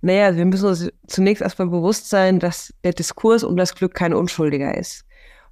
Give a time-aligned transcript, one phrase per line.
[0.00, 4.14] Naja, wir müssen uns zunächst erstmal bewusst sein, dass der Diskurs um das Glück kein
[4.14, 5.04] Unschuldiger ist.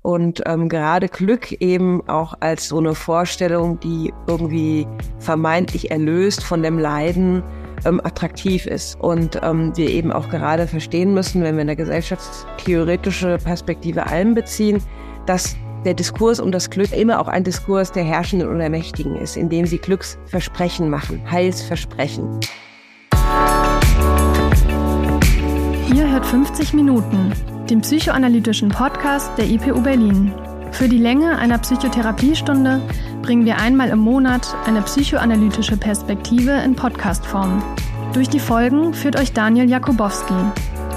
[0.02, 4.86] Und ähm, gerade Glück eben auch als so eine Vorstellung, die irgendwie
[5.18, 7.42] vermeintlich erlöst von dem Leiden
[7.84, 9.00] ähm, attraktiv ist.
[9.00, 14.80] Und ähm, wir eben auch gerade verstehen müssen, wenn wir eine gesellschaftstheoretische Perspektive einbeziehen,
[15.26, 19.16] dass der Diskurs um das Glück immer auch ein Diskurs der Herrschenden und der Mächtigen
[19.16, 22.40] ist, in dem sie Glücksversprechen machen, Heilsversprechen.
[25.96, 27.32] Ihr hört 50 Minuten,
[27.70, 30.30] den psychoanalytischen Podcast der IPU Berlin.
[30.70, 32.82] Für die Länge einer Psychotherapiestunde
[33.22, 37.62] bringen wir einmal im Monat eine psychoanalytische Perspektive in Podcastform.
[38.12, 40.34] Durch die Folgen führt euch Daniel Jakubowski.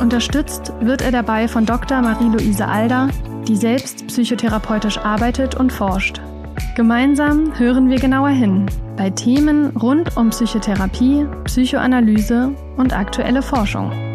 [0.01, 2.01] Unterstützt wird er dabei von Dr.
[2.01, 3.07] Marie-Louise Alder,
[3.47, 6.19] die selbst psychotherapeutisch arbeitet und forscht.
[6.75, 8.65] Gemeinsam hören wir genauer hin
[8.97, 14.08] bei Themen rund um Psychotherapie, Psychoanalyse und aktuelle Forschung.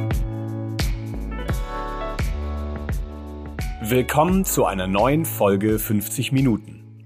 [3.87, 7.05] Willkommen zu einer neuen Folge 50 Minuten.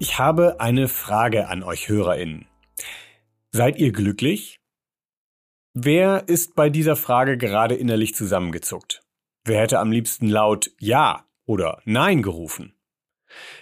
[0.00, 2.46] Ich habe eine Frage an euch Hörerinnen.
[3.52, 4.58] Seid ihr glücklich?
[5.72, 9.04] Wer ist bei dieser Frage gerade innerlich zusammengezuckt?
[9.44, 12.74] Wer hätte am liebsten laut Ja oder Nein gerufen?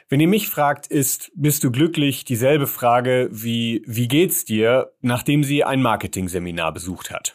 [0.09, 5.45] Wenn ihr mich fragt, ist bist du glücklich dieselbe Frage wie wie geht's dir, nachdem
[5.45, 7.35] sie ein Marketing-Seminar besucht hat.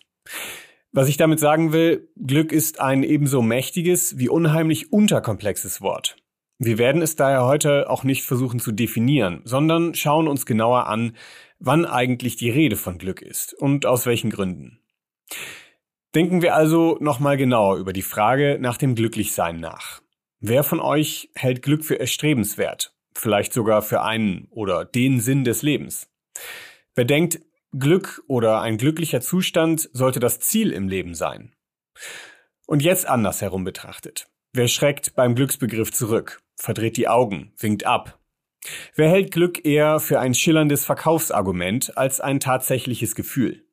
[0.96, 6.18] Was ich damit sagen will, Glück ist ein ebenso mächtiges wie unheimlich unterkomplexes Wort.
[6.60, 11.16] Wir werden es daher heute auch nicht versuchen zu definieren, sondern schauen uns genauer an,
[11.58, 14.80] wann eigentlich die Rede von Glück ist und aus welchen Gründen.
[16.14, 20.04] Denken wir also nochmal genauer über die Frage nach dem Glücklichsein nach.
[20.42, 22.94] Wer von euch hält Glück für erstrebenswert?
[23.16, 26.08] Vielleicht sogar für einen oder den Sinn des Lebens?
[26.94, 27.40] Wer denkt,
[27.78, 31.54] Glück oder ein glücklicher Zustand sollte das Ziel im Leben sein.
[32.68, 34.28] Und jetzt andersherum betrachtet.
[34.54, 38.20] Wer schreckt beim Glücksbegriff zurück, verdreht die Augen, winkt ab?
[38.96, 43.66] Wer hält Glück eher für ein schillerndes Verkaufsargument als ein tatsächliches Gefühl?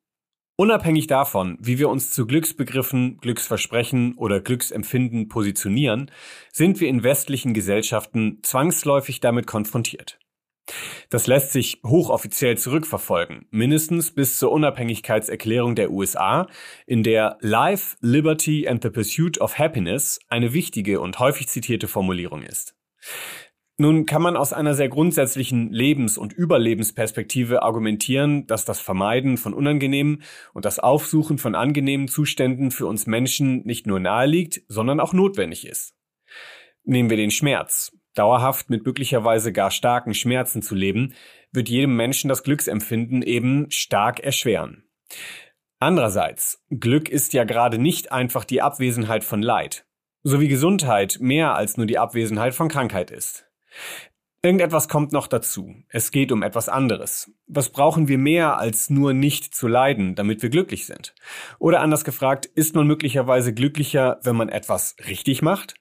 [0.56, 6.10] Unabhängig davon, wie wir uns zu Glücksbegriffen, Glücksversprechen oder Glücksempfinden positionieren,
[6.52, 10.19] sind wir in westlichen Gesellschaften zwangsläufig damit konfrontiert.
[11.08, 16.46] Das lässt sich hochoffiziell zurückverfolgen, mindestens bis zur Unabhängigkeitserklärung der USA,
[16.86, 22.42] in der Life, Liberty and the Pursuit of Happiness eine wichtige und häufig zitierte Formulierung
[22.42, 22.76] ist.
[23.80, 29.54] Nun kann man aus einer sehr grundsätzlichen Lebens- und Überlebensperspektive argumentieren, dass das Vermeiden von
[29.54, 30.22] unangenehmen
[30.52, 35.66] und das Aufsuchen von angenehmen Zuständen für uns Menschen nicht nur naheliegt, sondern auch notwendig
[35.66, 35.94] ist.
[36.84, 37.90] Nehmen wir den Schmerz.
[38.14, 41.14] Dauerhaft mit möglicherweise gar starken Schmerzen zu leben,
[41.52, 44.84] wird jedem Menschen das Glücksempfinden eben stark erschweren.
[45.78, 49.86] Andererseits, Glück ist ja gerade nicht einfach die Abwesenheit von Leid,
[50.22, 53.46] so wie Gesundheit mehr als nur die Abwesenheit von Krankheit ist.
[54.42, 55.74] Irgendetwas kommt noch dazu.
[55.88, 57.30] Es geht um etwas anderes.
[57.46, 61.14] Was brauchen wir mehr als nur nicht zu leiden, damit wir glücklich sind?
[61.58, 65.74] Oder anders gefragt, ist man möglicherweise glücklicher, wenn man etwas richtig macht?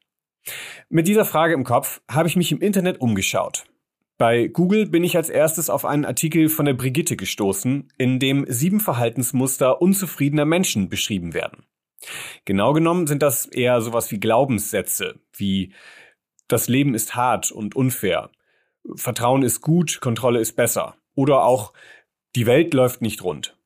[0.90, 3.66] Mit dieser Frage im Kopf habe ich mich im Internet umgeschaut.
[4.18, 8.46] Bei Google bin ich als erstes auf einen Artikel von der Brigitte gestoßen, in dem
[8.50, 11.64] sieben Verhaltensmuster unzufriedener Menschen beschrieben werden.
[12.46, 15.74] Genau genommen sind das eher sowas wie Glaubenssätze, wie
[16.48, 18.30] das Leben ist hart und unfair,
[18.96, 21.74] Vertrauen ist gut, Kontrolle ist besser oder auch
[22.36, 23.58] die Welt läuft nicht rund.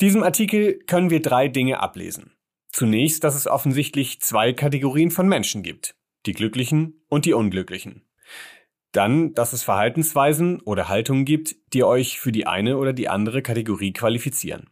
[0.00, 2.32] Diesem Artikel können wir drei Dinge ablesen.
[2.72, 5.96] Zunächst, dass es offensichtlich zwei Kategorien von Menschen gibt.
[6.26, 8.02] Die Glücklichen und die Unglücklichen.
[8.92, 13.42] Dann, dass es Verhaltensweisen oder Haltungen gibt, die euch für die eine oder die andere
[13.42, 14.68] Kategorie qualifizieren.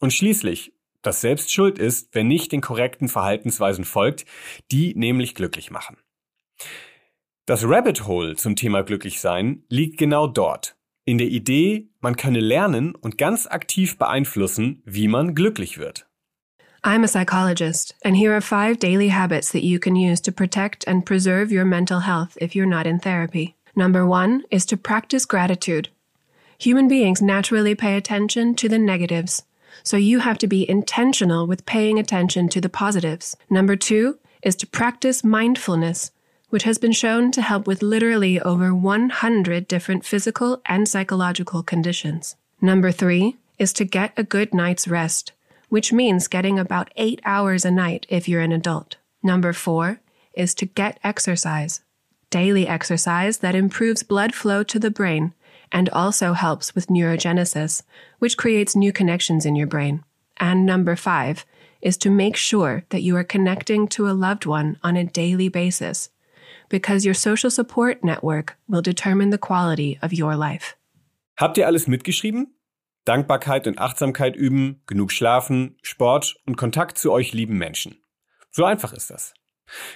[0.00, 0.72] Und schließlich,
[1.02, 4.24] dass selbst schuld ist, wenn nicht den korrekten Verhaltensweisen folgt,
[4.70, 5.98] die nämlich glücklich machen.
[7.46, 10.78] Das Rabbit Hole zum Thema Glücklichsein liegt genau dort,
[11.08, 16.07] in der Idee, man könne lernen und ganz aktiv beeinflussen, wie man glücklich wird.
[16.84, 20.84] I'm a psychologist, and here are five daily habits that you can use to protect
[20.86, 23.56] and preserve your mental health if you're not in therapy.
[23.74, 25.88] Number one is to practice gratitude.
[26.56, 29.42] Human beings naturally pay attention to the negatives,
[29.82, 33.36] so you have to be intentional with paying attention to the positives.
[33.50, 36.12] Number two is to practice mindfulness,
[36.50, 42.36] which has been shown to help with literally over 100 different physical and psychological conditions.
[42.60, 45.32] Number three is to get a good night's rest
[45.68, 48.96] which means getting about eight hours a night if you're an adult.
[49.22, 50.00] Number four
[50.32, 51.82] is to get exercise.
[52.30, 55.34] Daily exercise that improves blood flow to the brain
[55.72, 57.82] and also helps with neurogenesis,
[58.18, 60.04] which creates new connections in your brain.
[60.36, 61.44] And number five
[61.80, 65.48] is to make sure that you are connecting to a loved one on a daily
[65.48, 66.10] basis
[66.68, 70.76] because your social support network will determine the quality of your life.
[71.36, 72.48] Habt ihr alles mitgeschrieben?
[73.08, 77.96] Dankbarkeit und Achtsamkeit üben, genug schlafen, Sport und Kontakt zu euch lieben Menschen.
[78.50, 79.32] So einfach ist das.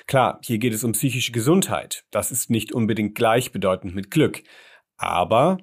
[0.06, 2.04] Klar, hier geht es um psychische Gesundheit.
[2.10, 4.42] Das ist nicht unbedingt gleichbedeutend mit Glück.
[4.96, 5.58] Aber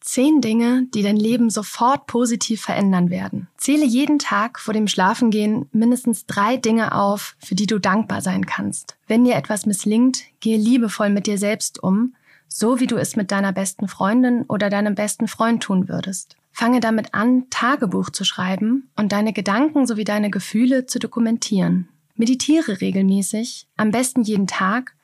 [0.00, 3.48] Zehn Dinge, die dein Leben sofort positiv verändern werden.
[3.56, 8.44] Zähle jeden Tag vor dem Schlafengehen mindestens drei Dinge auf, für die du dankbar sein
[8.44, 8.98] kannst.
[9.06, 12.16] Wenn dir etwas misslingt, gehe liebevoll mit dir selbst um,
[12.48, 16.36] so wie du es mit deiner besten Freundin oder deinem besten Freund tun würdest.
[16.62, 21.88] Fange damit an, Tagebuch zu schreiben und deine Gedanken sowie deine Gefühle zu dokumentieren.
[22.14, 24.94] Meditiere regelmäßig, am besten jeden Tag,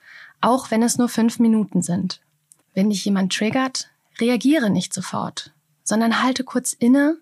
[0.41, 2.21] auch wenn es nur fünf Minuten sind.
[2.75, 3.91] Wenn dich jemand triggert,
[4.21, 5.53] Reagiere nicht sofort,
[5.83, 7.19] sondern halte kurz inne,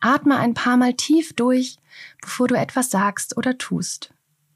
[0.00, 1.76] atme ein paar Mal tief durch,
[2.22, 4.14] bevor du etwas sagst oder tust.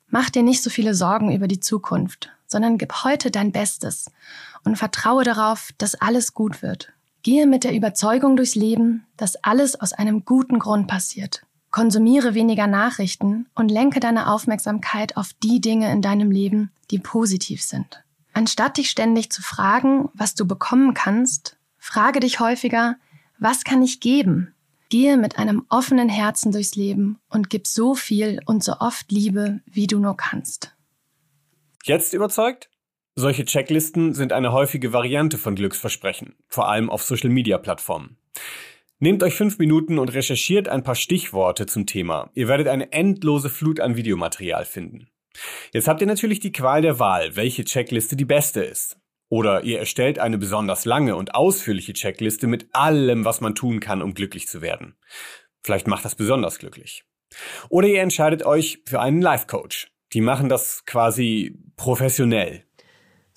[0.08, 4.10] Mach dir nicht so viele Sorgen über die Zukunft, sondern gib heute dein Bestes
[4.64, 6.94] und vertraue darauf, dass alles gut wird.
[7.28, 11.42] Gehe mit der Überzeugung durchs Leben, dass alles aus einem guten Grund passiert.
[11.70, 17.62] Konsumiere weniger Nachrichten und lenke deine Aufmerksamkeit auf die Dinge in deinem Leben, die positiv
[17.62, 18.02] sind.
[18.32, 22.96] Anstatt dich ständig zu fragen, was du bekommen kannst, Frage dich häufiger,
[23.38, 24.54] was kann ich geben?
[24.88, 29.60] Gehe mit einem offenen Herzen durchs Leben und gib so viel und so oft Liebe,
[29.66, 30.74] wie du nur kannst.
[31.84, 32.70] Jetzt überzeugt?
[33.20, 38.16] Solche Checklisten sind eine häufige Variante von Glücksversprechen, vor allem auf Social-Media-Plattformen.
[39.00, 42.30] Nehmt euch fünf Minuten und recherchiert ein paar Stichworte zum Thema.
[42.34, 45.08] Ihr werdet eine endlose Flut an Videomaterial finden.
[45.72, 49.00] Jetzt habt ihr natürlich die Qual der Wahl, welche Checkliste die beste ist.
[49.28, 54.00] Oder ihr erstellt eine besonders lange und ausführliche Checkliste mit allem, was man tun kann,
[54.00, 54.94] um glücklich zu werden.
[55.64, 57.02] Vielleicht macht das besonders glücklich.
[57.68, 59.90] Oder ihr entscheidet euch für einen Life Coach.
[60.12, 62.67] Die machen das quasi professionell.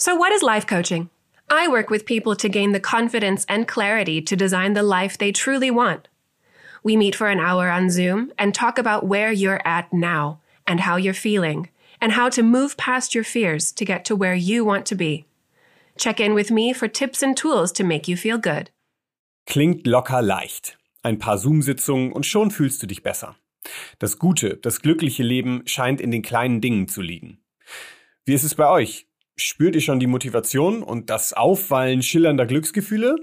[0.02, 1.12] So, what is life coaching?
[1.48, 5.32] I work with people to gain the confidence and clarity to design the life they
[5.32, 6.08] truly want.
[6.82, 10.80] We meet for an hour on Zoom and talk about where you're at now and
[10.80, 11.70] how you're feeling
[12.02, 15.26] and how to move past your fears to get to where you want to be.
[16.00, 18.72] Check in with me for tips and tools to make you feel good.
[19.46, 20.80] Klingt locker leicht.
[21.04, 23.36] Ein paar Zoom-Sitzungen und schon fühlst du dich besser.
[24.00, 27.38] Das gute, das glückliche Leben scheint in den kleinen Dingen zu liegen.
[28.26, 29.06] Wie ist es bei euch?
[29.44, 33.16] Spürt ihr schon die Motivation und das Aufwallen schillernder Glücksgefühle?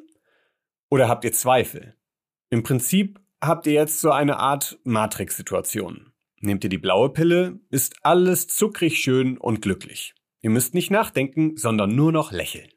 [0.90, 1.94] Oder habt ihr Zweifel?
[2.50, 6.12] Im Prinzip habt ihr jetzt so eine Art Matrix-Situation.
[6.40, 10.16] Nehmt ihr die blaue Pille, ist alles zuckrig schön und glücklich.
[10.40, 12.72] Ihr müsst nicht nachdenken, sondern nur noch lächeln.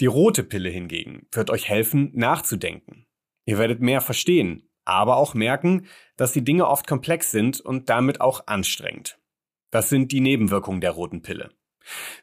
[0.00, 3.06] Die rote Pille hingegen wird euch helfen, nachzudenken.
[3.44, 5.86] Ihr werdet mehr verstehen, aber auch merken,
[6.16, 9.16] dass die Dinge oft komplex sind und damit auch anstrengend.
[9.70, 11.50] Das sind die Nebenwirkungen der roten Pille.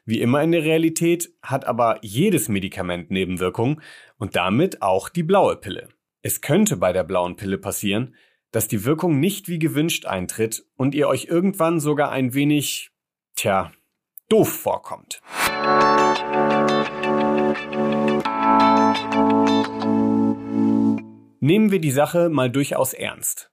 [0.04, 3.80] Wie immer in der Realität hat aber jedes Medikament Nebenwirkungen
[4.18, 5.88] und damit auch die blaue Pille.
[6.22, 8.14] Es könnte bei der blauen Pille passieren,
[8.50, 12.90] dass die Wirkung nicht wie gewünscht eintritt und ihr euch irgendwann sogar ein wenig,
[13.34, 13.72] tja,
[14.28, 15.20] doof vorkommt.
[21.40, 23.50] Nehmen wir die Sache mal durchaus ernst.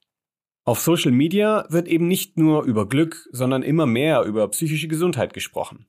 [0.64, 5.34] Auf Social Media wird eben nicht nur über Glück, sondern immer mehr über psychische Gesundheit
[5.34, 5.88] gesprochen.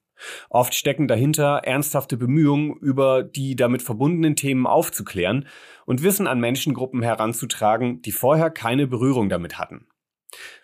[0.50, 5.46] Oft stecken dahinter ernsthafte Bemühungen, über die damit verbundenen Themen aufzuklären
[5.86, 9.86] und Wissen an Menschengruppen heranzutragen, die vorher keine Berührung damit hatten.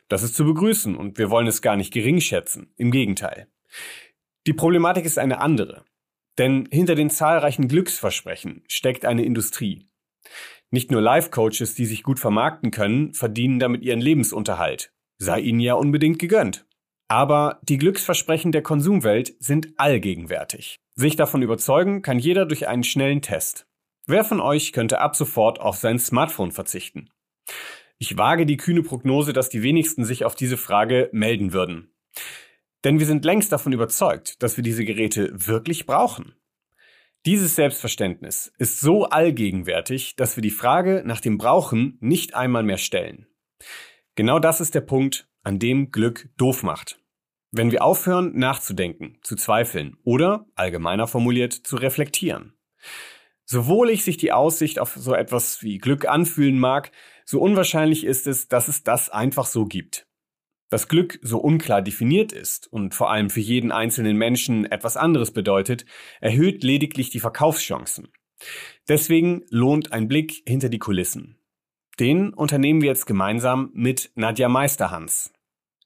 [0.08, 2.72] Das ist zu begrüßen und wir wollen es gar nicht gering schätzen.
[2.76, 3.48] Im Gegenteil.
[4.46, 5.84] Die Problematik ist eine andere.
[6.38, 9.88] Denn hinter den zahlreichen Glücksversprechen steckt eine Industrie.
[10.70, 14.92] Nicht nur Life-Coaches, die sich gut vermarkten können, verdienen damit ihren Lebensunterhalt.
[15.18, 16.67] Sei ihnen ja unbedingt gegönnt.
[17.08, 20.78] Aber die Glücksversprechen der Konsumwelt sind allgegenwärtig.
[20.94, 23.66] Sich davon überzeugen kann jeder durch einen schnellen Test.
[24.06, 27.10] Wer von euch könnte ab sofort auf sein Smartphone verzichten?
[27.98, 31.92] Ich wage die kühne Prognose, dass die wenigsten sich auf diese Frage melden würden.
[32.84, 36.34] Denn wir sind längst davon überzeugt, dass wir diese Geräte wirklich brauchen.
[37.26, 42.78] Dieses Selbstverständnis ist so allgegenwärtig, dass wir die Frage nach dem Brauchen nicht einmal mehr
[42.78, 43.26] stellen.
[44.14, 47.00] Genau das ist der Punkt, an dem Glück doof macht.
[47.50, 52.54] Wenn wir aufhören, nachzudenken, zu zweifeln oder, allgemeiner formuliert, zu reflektieren.
[53.44, 56.92] So wohlig sich die Aussicht auf so etwas wie Glück anfühlen mag,
[57.24, 60.06] so unwahrscheinlich ist es, dass es das einfach so gibt.
[60.68, 65.30] Dass Glück so unklar definiert ist und vor allem für jeden einzelnen Menschen etwas anderes
[65.32, 65.86] bedeutet,
[66.20, 68.08] erhöht lediglich die Verkaufschancen.
[68.86, 71.37] Deswegen lohnt ein Blick hinter die Kulissen.
[72.00, 75.32] Den unternehmen wir jetzt gemeinsam mit Nadja Meisterhans.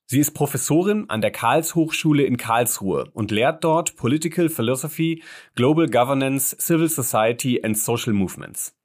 [0.04, 5.22] Sie ist Professorin an der Karlshochschule in Karlsruhe und lehrt dort Political Philosophy,
[5.54, 8.76] Global Governance, Civil Society and Social Movements.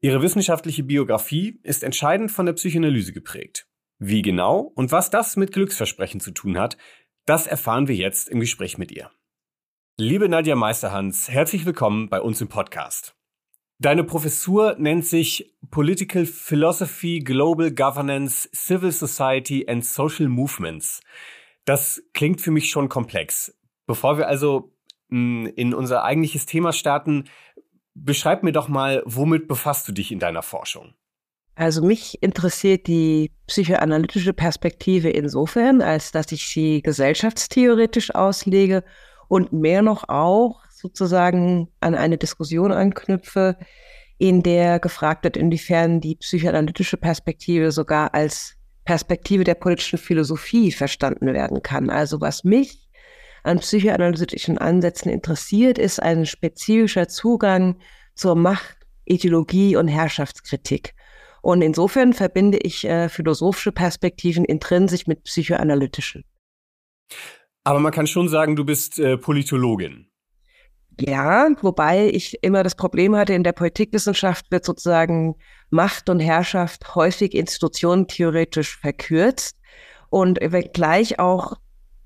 [0.00, 3.68] Ihre wissenschaftliche Biografie ist entscheidend von der Psychoanalyse geprägt.
[3.98, 6.76] Wie genau und was das mit Glücksversprechen zu tun hat,
[7.26, 9.10] das erfahren wir jetzt im Gespräch mit ihr.
[9.98, 13.15] Liebe Nadja Meisterhans, herzlich willkommen bei uns im Podcast.
[13.78, 21.02] Deine Professur nennt sich Political Philosophy, Global Governance, Civil Society and Social Movements.
[21.66, 23.54] Das klingt für mich schon komplex.
[23.86, 24.72] Bevor wir also
[25.10, 27.24] hm, in unser eigentliches Thema starten,
[27.94, 30.94] beschreib mir doch mal, womit befasst du dich in deiner Forschung?
[31.54, 38.84] Also mich interessiert die psychoanalytische Perspektive insofern, als dass ich sie gesellschaftstheoretisch auslege
[39.28, 43.56] und mehr noch auch sozusagen an eine Diskussion anknüpfe,
[44.18, 48.54] in der gefragt wird, inwiefern die psychoanalytische Perspektive sogar als
[48.84, 51.90] Perspektive der politischen Philosophie verstanden werden kann.
[51.90, 52.88] Also was mich
[53.42, 57.78] an psychoanalytischen Ansätzen interessiert, ist ein spezifischer Zugang
[58.14, 60.94] zur Macht, Ideologie und Herrschaftskritik.
[61.42, 66.24] Und insofern verbinde ich äh, philosophische Perspektiven intrinsisch mit psychoanalytischen.
[67.62, 70.08] Aber man kann schon sagen, du bist äh, Politologin.
[70.98, 75.36] Ja, wobei ich immer das Problem hatte, in der Politikwissenschaft wird sozusagen
[75.68, 79.58] Macht und Herrschaft häufig institutionentheoretisch verkürzt.
[80.08, 81.54] Und wenngleich auch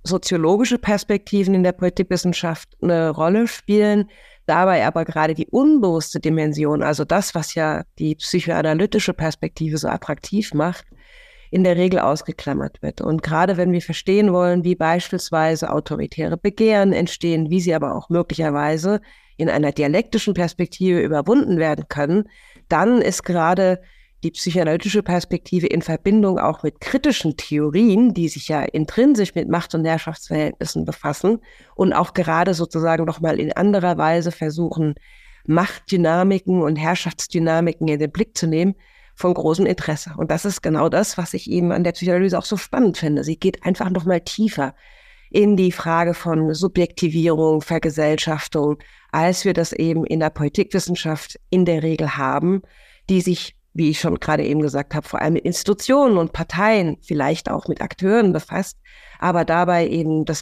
[0.02, 4.11] soziologische Perspektiven in der Politikwissenschaft eine Rolle spielen,
[4.47, 10.54] dabei aber gerade die unbewusste Dimension, also das, was ja die psychoanalytische Perspektive so attraktiv
[10.54, 10.87] macht,
[11.50, 13.00] in der Regel ausgeklammert wird.
[13.00, 18.09] Und gerade wenn wir verstehen wollen, wie beispielsweise autoritäre Begehren entstehen, wie sie aber auch
[18.09, 19.00] möglicherweise
[19.37, 22.28] in einer dialektischen Perspektive überwunden werden können,
[22.69, 23.80] dann ist gerade
[24.23, 29.75] die psychoanalytische Perspektive in Verbindung auch mit kritischen Theorien, die sich ja intrinsisch mit Macht-
[29.75, 31.38] und Herrschaftsverhältnissen befassen
[31.75, 34.95] und auch gerade sozusagen nochmal in anderer Weise versuchen,
[35.47, 38.75] Machtdynamiken und Herrschaftsdynamiken in den Blick zu nehmen,
[39.21, 40.15] von großem Interesse.
[40.17, 43.23] Und das ist genau das, was ich eben an der Psychoanalyse auch so spannend finde.
[43.23, 44.75] Sie geht einfach noch mal tiefer
[45.31, 48.79] in die Frage von Subjektivierung, Vergesellschaftung,
[49.12, 52.62] als wir das eben in der Politikwissenschaft in der Regel haben,
[53.09, 56.97] die sich, wie ich schon gerade eben gesagt habe, vor allem mit Institutionen und Parteien,
[57.03, 58.79] vielleicht auch mit Akteuren befasst,
[59.19, 60.41] aber dabei eben das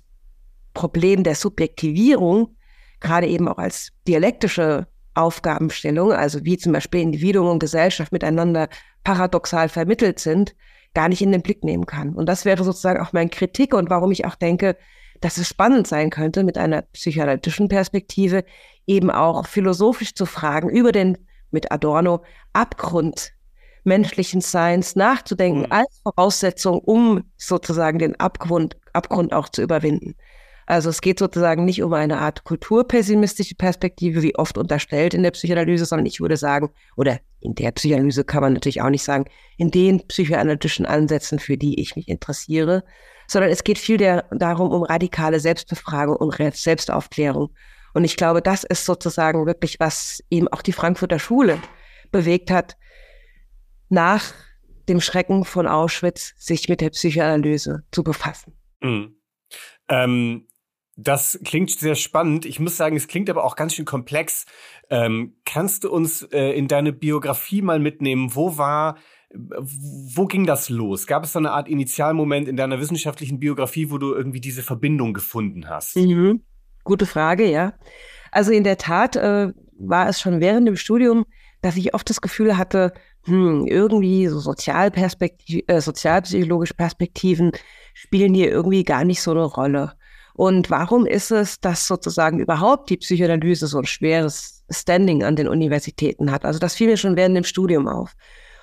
[0.72, 2.56] Problem der Subjektivierung
[3.00, 4.86] gerade eben auch als dialektische
[5.18, 8.68] Aufgabenstellung, also wie zum Beispiel Individuum und Gesellschaft miteinander
[9.04, 10.54] paradoxal vermittelt sind,
[10.94, 12.14] gar nicht in den Blick nehmen kann.
[12.14, 14.76] Und das wäre sozusagen auch meine Kritik und warum ich auch denke,
[15.20, 18.44] dass es spannend sein könnte, mit einer psychoanalytischen Perspektive
[18.86, 21.18] eben auch philosophisch zu fragen, über den
[21.50, 22.22] mit Adorno
[22.52, 23.32] Abgrund
[23.84, 25.72] menschlichen Seins nachzudenken mhm.
[25.72, 30.14] als Voraussetzung, um sozusagen den Abgrund, Abgrund auch zu überwinden.
[30.68, 35.30] Also es geht sozusagen nicht um eine Art kulturpessimistische Perspektive, wie oft unterstellt in der
[35.30, 39.24] Psychoanalyse, sondern ich würde sagen, oder in der Psychoanalyse kann man natürlich auch nicht sagen,
[39.56, 42.84] in den psychoanalytischen Ansätzen, für die ich mich interessiere,
[43.26, 47.48] sondern es geht viel der, darum, um radikale Selbstbefragung und Selbstaufklärung.
[47.94, 51.58] Und ich glaube, das ist sozusagen wirklich, was eben auch die Frankfurter Schule
[52.10, 52.76] bewegt hat,
[53.88, 54.34] nach
[54.86, 58.52] dem Schrecken von Auschwitz sich mit der Psychoanalyse zu befassen.
[58.82, 59.14] Mhm.
[59.88, 60.47] Ähm,
[61.00, 62.44] das klingt sehr spannend.
[62.44, 64.46] Ich muss sagen, es klingt aber auch ganz schön komplex.
[64.90, 68.34] Ähm, kannst du uns äh, in deine Biografie mal mitnehmen?
[68.34, 68.96] Wo war,
[69.32, 71.06] wo ging das los?
[71.06, 75.14] Gab es so eine Art Initialmoment in deiner wissenschaftlichen Biografie, wo du irgendwie diese Verbindung
[75.14, 75.96] gefunden hast?
[75.96, 76.42] Mhm.
[76.82, 77.74] Gute Frage, ja.
[78.32, 81.26] Also in der Tat äh, war es schon während dem Studium,
[81.60, 82.92] dass ich oft das Gefühl hatte,
[83.24, 87.52] hm, irgendwie so Sozialperspektiv äh, sozialpsychologische Perspektiven
[87.94, 89.92] spielen hier irgendwie gar nicht so eine Rolle.
[90.38, 95.48] Und warum ist es, dass sozusagen überhaupt die Psychoanalyse so ein schweres Standing an den
[95.48, 96.44] Universitäten hat?
[96.44, 98.12] Also das fiel mir schon während dem Studium auf.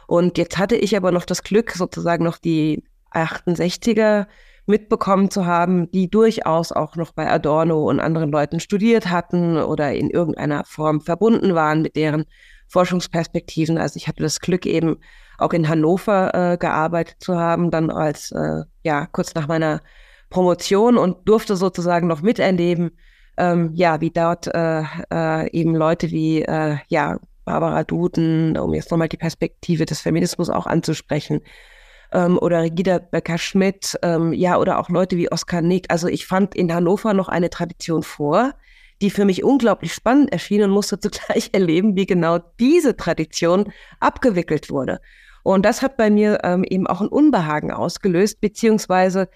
[0.08, 4.28] Und jetzt hatte ich aber noch das Glück, sozusagen noch die 68er
[4.66, 9.92] mitbekommen zu haben, die durchaus auch noch bei Adorno und anderen Leuten studiert hatten oder
[9.92, 12.24] in irgendeiner Form verbunden waren mit deren
[12.70, 13.78] Forschungsperspektiven.
[13.78, 14.96] Also ich hatte das Glück eben
[15.38, 19.82] auch in Hannover äh, gearbeitet zu haben, dann als äh, ja kurz nach meiner
[20.36, 22.92] Promotion und durfte sozusagen noch miterleben,
[23.38, 28.92] ähm, ja, wie dort äh, äh, eben Leute wie äh, ja, Barbara Duden, um jetzt
[28.92, 31.40] nochmal die Perspektive des Feminismus auch anzusprechen,
[32.12, 35.86] ähm, oder Regida Becker-Schmidt, ähm, ja, oder auch Leute wie Oskar Nick.
[35.88, 38.56] Also ich fand in Hannover noch eine Tradition vor,
[39.02, 44.70] die für mich unglaublich spannend erschien und musste zugleich erleben, wie genau diese Tradition abgewickelt
[44.70, 45.00] wurde.
[45.44, 49.30] Und das hat bei mir ähm, eben auch ein Unbehagen ausgelöst, beziehungsweise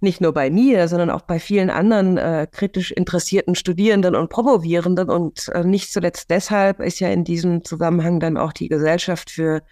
[0.00, 5.08] nicht nur bei mir, sondern auch bei vielen anderen äh, kritisch interessierten Studierenden und Promovierenden.
[5.08, 9.62] Und äh, nicht zuletzt deshalb ist ja in diesem Zusammenhang dann auch die Gesellschaft für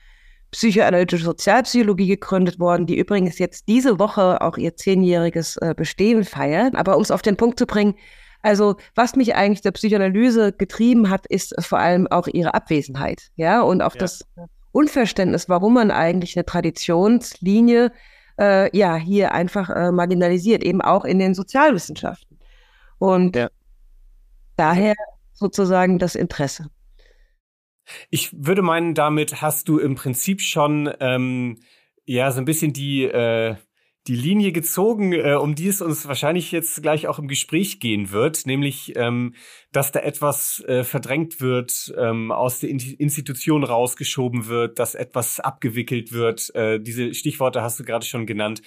[0.50, 6.74] psychoanalytische Sozialpsychologie gegründet worden, die übrigens jetzt diese Woche auch ihr zehnjähriges äh, Bestehen feiert.
[6.76, 7.94] Aber um es auf den Punkt zu bringen,
[8.40, 13.62] also was mich eigentlich der Psychoanalyse getrieben hat, ist vor allem auch ihre Abwesenheit, ja,
[13.62, 14.00] und auch ja.
[14.00, 14.26] das
[14.70, 17.90] Unverständnis, warum man eigentlich eine Traditionslinie
[18.38, 22.38] äh, ja hier einfach äh, marginalisiert, eben auch in den Sozialwissenschaften.
[22.98, 23.50] Und ja.
[24.56, 24.94] daher
[25.32, 26.68] sozusagen das Interesse.
[28.10, 31.58] Ich würde meinen, damit hast du im Prinzip schon ähm,
[32.04, 33.56] ja so ein bisschen die äh,
[34.06, 38.10] die Linie gezogen, äh, um die es uns wahrscheinlich jetzt gleich auch im Gespräch gehen
[38.10, 39.34] wird, nämlich, ähm,
[39.72, 46.12] dass da etwas äh, verdrängt wird, ähm, aus der Institution rausgeschoben wird, dass etwas abgewickelt
[46.12, 46.54] wird.
[46.54, 48.60] Äh, diese Stichworte hast du gerade schon genannt.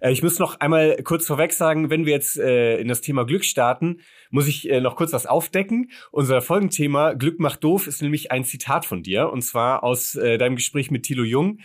[0.00, 3.24] Äh, ich muss noch einmal kurz vorweg sagen, wenn wir jetzt äh, in das Thema
[3.24, 5.90] Glück starten, muss ich äh, noch kurz was aufdecken.
[6.10, 10.36] Unser Folgenthema Glück macht doof ist nämlich ein Zitat von dir, und zwar aus äh,
[10.36, 11.60] deinem Gespräch mit Thilo Jung.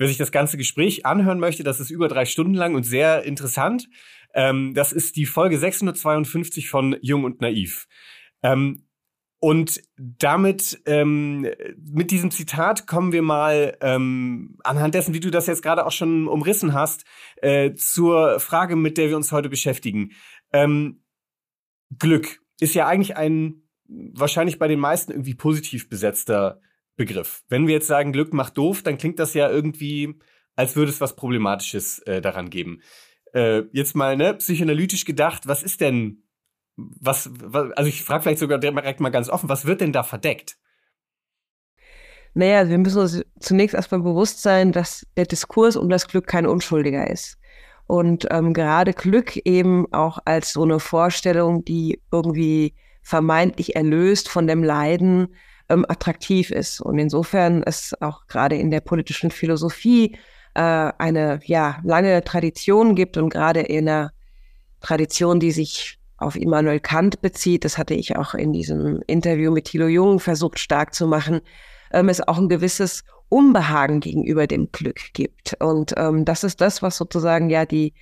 [0.00, 3.24] Wer sich das ganze Gespräch anhören möchte, das ist über drei Stunden lang und sehr
[3.24, 3.86] interessant.
[4.32, 7.86] Ähm, das ist die Folge 652 von Jung und Naiv.
[8.42, 8.86] Ähm,
[9.40, 15.46] und damit, ähm, mit diesem Zitat kommen wir mal ähm, anhand dessen, wie du das
[15.46, 17.04] jetzt gerade auch schon umrissen hast,
[17.42, 20.12] äh, zur Frage, mit der wir uns heute beschäftigen.
[20.50, 21.02] Ähm,
[21.98, 26.62] Glück ist ja eigentlich ein wahrscheinlich bei den meisten irgendwie positiv besetzter
[27.00, 27.42] Begriff.
[27.48, 30.18] Wenn wir jetzt sagen, Glück macht doof, dann klingt das ja irgendwie,
[30.54, 32.82] als würde es was Problematisches äh, daran geben.
[33.32, 36.24] Äh, jetzt mal, ne, psychoanalytisch gedacht, was ist denn,
[36.76, 40.02] was, was also ich frage vielleicht sogar direkt mal ganz offen, was wird denn da
[40.02, 40.58] verdeckt?
[42.34, 46.44] Naja, wir müssen uns zunächst erstmal bewusst sein, dass der Diskurs um das Glück kein
[46.44, 47.38] unschuldiger ist.
[47.86, 54.46] Und ähm, gerade Glück eben auch als so eine Vorstellung, die irgendwie vermeintlich erlöst von
[54.46, 55.34] dem Leiden
[55.70, 56.80] ähm, attraktiv ist.
[56.80, 60.16] Und insofern ist auch gerade in der politischen Philosophie
[60.54, 64.12] äh, eine ja lange Tradition gibt und gerade in einer
[64.80, 69.66] Tradition, die sich auf Immanuel Kant bezieht, das hatte ich auch in diesem Interview mit
[69.66, 71.40] Thilo Jung versucht stark zu machen,
[71.92, 75.56] ähm, es auch ein gewisses Unbehagen gegenüber dem Glück gibt.
[75.60, 77.94] Und ähm, das ist das, was sozusagen ja die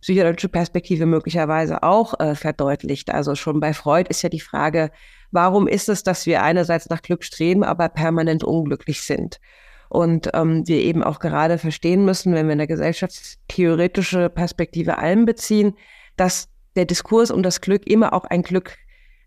[0.00, 3.12] psychologische Perspektive möglicherweise auch äh, verdeutlicht.
[3.12, 4.90] Also schon bei Freud ist ja die Frage,
[5.30, 9.40] warum ist es, dass wir einerseits nach Glück streben, aber permanent unglücklich sind?
[9.88, 15.74] Und ähm, wir eben auch gerade verstehen müssen, wenn wir eine gesellschaftstheoretische Perspektive einbeziehen,
[16.16, 18.76] dass der Diskurs um das Glück immer auch ein Glück,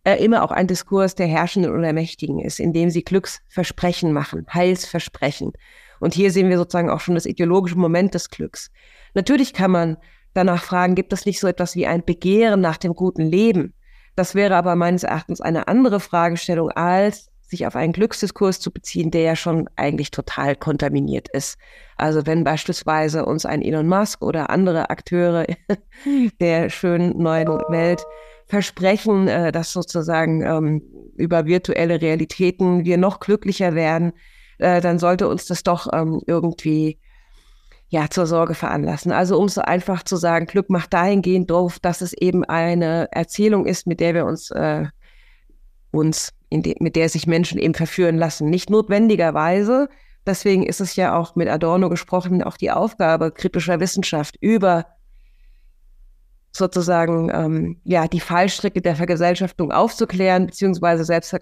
[0.03, 5.53] äh, immer auch ein Diskurs der Herrschenden oder Mächtigen ist, indem sie Glücksversprechen machen, Heilsversprechen.
[5.99, 8.71] Und hier sehen wir sozusagen auch schon das ideologische Moment des Glücks.
[9.13, 9.97] Natürlich kann man
[10.33, 13.73] danach fragen, gibt es nicht so etwas wie ein Begehren nach dem guten Leben?
[14.15, 19.11] Das wäre aber meines Erachtens eine andere Fragestellung, als sich auf einen Glücksdiskurs zu beziehen,
[19.11, 21.57] der ja schon eigentlich total kontaminiert ist.
[21.97, 25.47] Also wenn beispielsweise uns ein Elon Musk oder andere Akteure
[26.39, 28.03] der schönen neuen Welt
[28.45, 30.81] versprechen, äh, dass sozusagen ähm,
[31.15, 34.13] über virtuelle Realitäten wir noch glücklicher werden,
[34.59, 36.99] äh, dann sollte uns das doch ähm, irgendwie
[37.89, 39.11] ja, zur Sorge veranlassen.
[39.11, 43.65] Also um so einfach zu sagen, Glück macht dahingehend drauf, dass es eben eine Erzählung
[43.65, 44.85] ist, mit der wir uns, äh,
[45.91, 48.49] uns de, mit der sich Menschen eben verführen lassen.
[48.49, 49.89] Nicht notwendigerweise.
[50.25, 54.85] Deswegen ist es ja auch mit Adorno gesprochen, auch die Aufgabe kritischer Wissenschaft über
[56.51, 61.33] sozusagen ähm, ja die Fallstricke der Vergesellschaftung aufzuklären, beziehungsweise selbst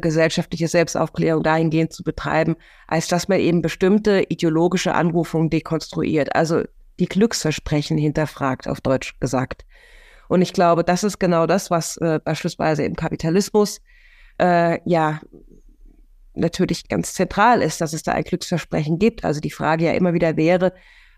[0.00, 6.62] gesellschaftliche Selbstaufklärung dahingehend zu betreiben, als dass man eben bestimmte ideologische Anrufungen dekonstruiert, also
[6.98, 9.64] die Glücksversprechen hinterfragt, auf Deutsch gesagt.
[10.28, 13.80] Und ich glaube, das ist genau das, was äh, beispielsweise im Kapitalismus
[14.38, 15.20] äh, ja
[16.34, 19.24] natürlich ganz zentral ist, dass es da ein Glücksversprechen gibt.
[19.24, 20.72] Also die Frage ja immer wieder wäre,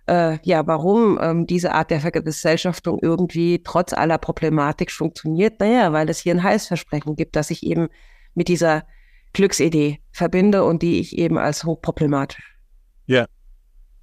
[0.09, 5.61] äh, ja, warum ähm, diese Art der Vergesellschaftung irgendwie trotz aller Problematik funktioniert.
[5.61, 7.89] Naja, weil es hier ein Heißversprechen gibt, dass ich eben
[8.35, 8.87] mit dieser
[9.33, 12.59] Glücksidee verbinde und die ich eben als hochproblematisch
[13.07, 13.27] ja.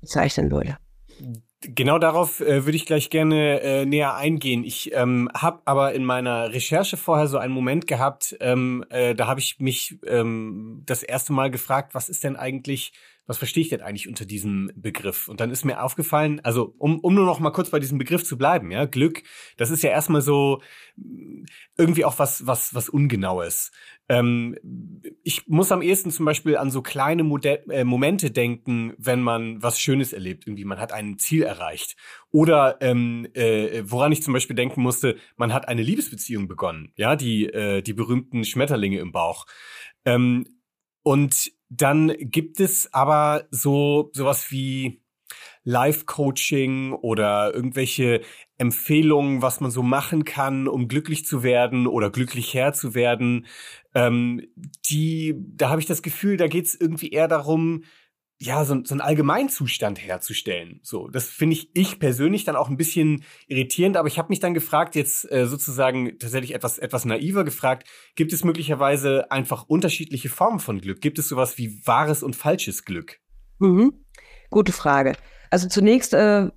[0.02, 0.78] bezeichnen würde.
[1.62, 4.64] Genau darauf äh, würde ich gleich gerne äh, näher eingehen.
[4.64, 9.28] Ich ähm, habe aber in meiner Recherche vorher so einen Moment gehabt, ähm, äh, da
[9.28, 12.94] habe ich mich ähm, das erste Mal gefragt, was ist denn eigentlich
[13.28, 15.28] was verstehe ich denn eigentlich unter diesem Begriff?
[15.28, 18.24] Und dann ist mir aufgefallen, also um, um nur noch mal kurz bei diesem Begriff
[18.24, 19.24] zu bleiben, ja, Glück,
[19.58, 20.62] das ist ja erstmal so
[21.78, 23.72] irgendwie auch was, was, was Ungenaues.
[24.08, 24.56] Ähm,
[25.24, 29.62] ich muss am ehesten zum Beispiel an so kleine Mode äh, Momente denken, wenn man
[29.64, 31.96] was Schönes erlebt, irgendwie man hat ein Ziel erreicht.
[32.32, 37.16] Oder ähm, äh, woran ich zum Beispiel denken musste, man hat eine Liebesbeziehung begonnen, ja,
[37.16, 39.48] die, äh, die berühmten Schmetterlinge im Bauch.
[40.06, 40.46] Ähm,
[41.02, 45.02] und dann gibt es aber so sowas wie
[45.64, 48.22] Life-Coaching oder irgendwelche
[48.58, 53.48] Empfehlungen, was man so machen kann, um glücklich zu werden oder glücklicher zu werden.
[53.94, 54.48] Ähm,
[54.90, 57.84] die, da habe ich das Gefühl, da geht es irgendwie eher darum,
[58.38, 60.80] ja, so, so einen Allgemeinzustand herzustellen.
[60.84, 64.40] So, das finde ich ich persönlich dann auch ein bisschen irritierend, aber ich habe mich
[64.40, 70.30] dann gefragt, jetzt äh, sozusagen tatsächlich etwas etwas naiver gefragt, gibt es möglicherweise einfach unterschiedliche
[70.30, 71.00] Formen von Glück?
[71.00, 73.20] Gibt es sowas wie wahres und falsches Glück?
[73.60, 73.94] Mhm.
[74.50, 75.14] Gute Frage.
[75.50, 76.50] Also zunächst äh,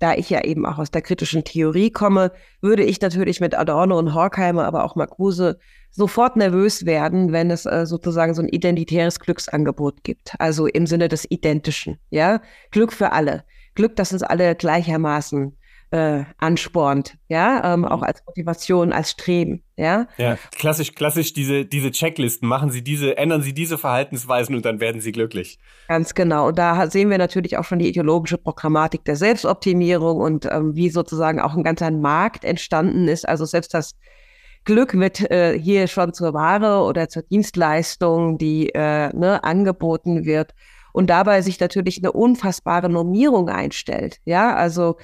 [0.00, 3.98] da ich ja eben auch aus der kritischen Theorie komme, würde ich natürlich mit Adorno
[3.98, 5.58] und Horkheimer, aber auch Marcuse
[5.90, 10.34] sofort nervös werden, wenn es äh, sozusagen so ein identitäres Glücksangebot gibt.
[10.38, 12.40] Also im Sinne des Identischen, ja.
[12.70, 13.44] Glück für alle.
[13.74, 15.56] Glück, das uns alle gleichermaßen
[15.90, 18.04] äh, anspornt, ja, ähm, auch mhm.
[18.04, 20.06] als Motivation, als Streben, ja.
[20.18, 24.80] Ja, klassisch, klassisch diese, diese Checklisten, machen Sie diese, ändern Sie diese Verhaltensweisen und dann
[24.80, 25.58] werden Sie glücklich.
[25.88, 26.48] Ganz genau.
[26.48, 30.90] Und da sehen wir natürlich auch schon die ideologische Programmatik der Selbstoptimierung und ähm, wie
[30.90, 33.28] sozusagen auch ein ganzer Markt entstanden ist.
[33.28, 33.94] Also selbst das
[34.64, 40.54] Glück wird äh, hier schon zur Ware oder zur Dienstleistung, die äh, ne, angeboten wird
[40.92, 44.18] und dabei sich natürlich eine unfassbare Normierung einstellt.
[44.24, 44.96] Ja, also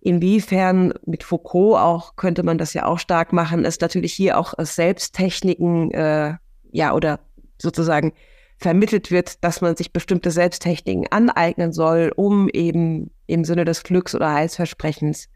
[0.00, 4.54] Inwiefern mit Foucault auch könnte man das ja auch stark machen, ist natürlich hier auch
[4.58, 6.34] Selbsttechniken, äh,
[6.72, 7.20] ja, oder
[7.58, 8.12] sozusagen
[8.56, 14.14] vermittelt wird, dass man sich bestimmte Selbsttechniken aneignen soll, um eben im Sinne des Glücks
[14.14, 15.28] oder Heilsversprechens,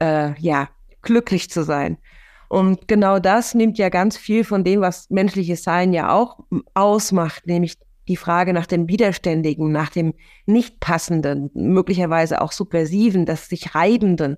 [0.00, 0.68] äh, ja,
[1.02, 1.98] glücklich zu sein.
[2.48, 6.40] Und genau das nimmt ja ganz viel von dem, was menschliches Sein ja auch
[6.74, 7.76] ausmacht, nämlich
[8.08, 10.14] die Frage nach dem Widerständigen, nach dem
[10.46, 14.36] Nicht-Passenden, möglicherweise auch Subversiven, das sich Reibenden,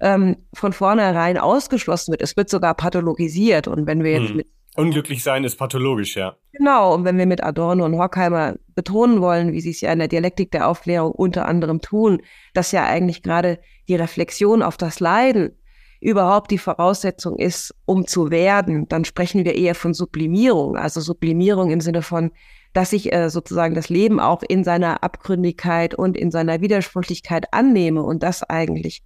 [0.00, 2.22] ähm, von vornherein ausgeschlossen wird.
[2.22, 3.68] Es wird sogar pathologisiert.
[3.68, 4.36] Und wenn wir jetzt hm.
[4.36, 6.36] mit Unglücklich sein ist pathologisch, ja.
[6.52, 10.00] Genau, und wenn wir mit Adorno und Horkheimer betonen wollen, wie sie es ja in
[10.00, 12.20] der Dialektik der Aufklärung unter anderem tun,
[12.54, 15.56] dass ja eigentlich gerade die Reflexion auf das Leiden
[16.00, 21.70] überhaupt die Voraussetzung ist, um zu werden, dann sprechen wir eher von Sublimierung, also Sublimierung
[21.70, 22.32] im Sinne von
[22.74, 28.02] dass ich äh, sozusagen das Leben auch in seiner Abgründigkeit und in seiner Widersprüchlichkeit annehme
[28.02, 29.02] und das eigentlich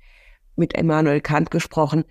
[0.56, 2.04] mit Immanuel Kant gesprochen,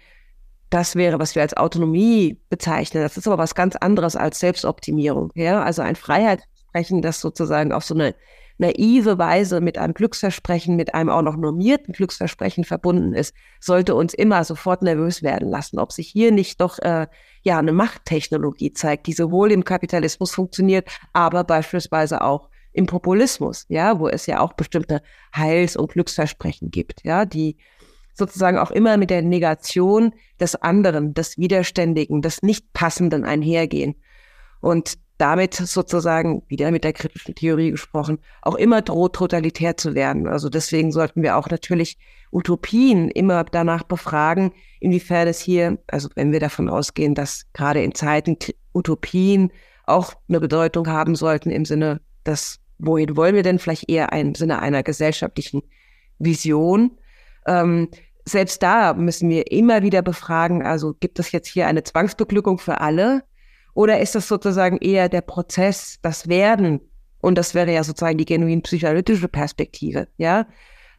[0.70, 3.02] das wäre, was wir als Autonomie bezeichnen.
[3.02, 5.32] Das ist aber was ganz anderes als Selbstoptimierung.
[5.34, 8.16] Ja, also ein Freiheitssprechen, das sozusagen auf so eine
[8.58, 14.14] naive Weise mit einem Glücksversprechen, mit einem auch noch normierten Glücksversprechen verbunden ist, sollte uns
[14.14, 17.08] immer sofort nervös werden lassen, ob sich hier nicht doch äh,
[17.44, 24.00] ja eine Machttechnologie zeigt, die sowohl im Kapitalismus funktioniert, aber beispielsweise auch im Populismus, ja,
[24.00, 25.02] wo es ja auch bestimmte
[25.36, 27.58] Heils- und Glücksversprechen gibt, ja, die
[28.14, 33.96] sozusagen auch immer mit der Negation des anderen, des Widerständigen, des Nichtpassenden einhergehen.
[34.60, 40.28] Und damit sozusagen, wieder mit der kritischen Theorie gesprochen, auch immer droht, totalitär zu werden.
[40.28, 41.98] Also deswegen sollten wir auch natürlich
[42.32, 47.96] Utopien immer danach befragen, inwiefern es hier, also wenn wir davon ausgehen, dass gerade in
[47.96, 48.38] Zeiten
[48.74, 49.52] Utopien
[49.86, 54.36] auch eine Bedeutung haben sollten im Sinne, dass wohin wollen wir denn vielleicht eher im
[54.36, 55.64] Sinne einer gesellschaftlichen
[56.20, 56.98] Vision?
[57.48, 57.90] Ähm,
[58.26, 62.82] selbst da müssen wir immer wieder befragen, also gibt es jetzt hier eine Zwangsbeglückung für
[62.82, 63.24] alle?
[63.78, 66.82] Oder ist das sozusagen eher der Prozess, das Werden?
[67.22, 70.48] Und das wäre ja sozusagen die genuin psychoanalytische Perspektive, ja.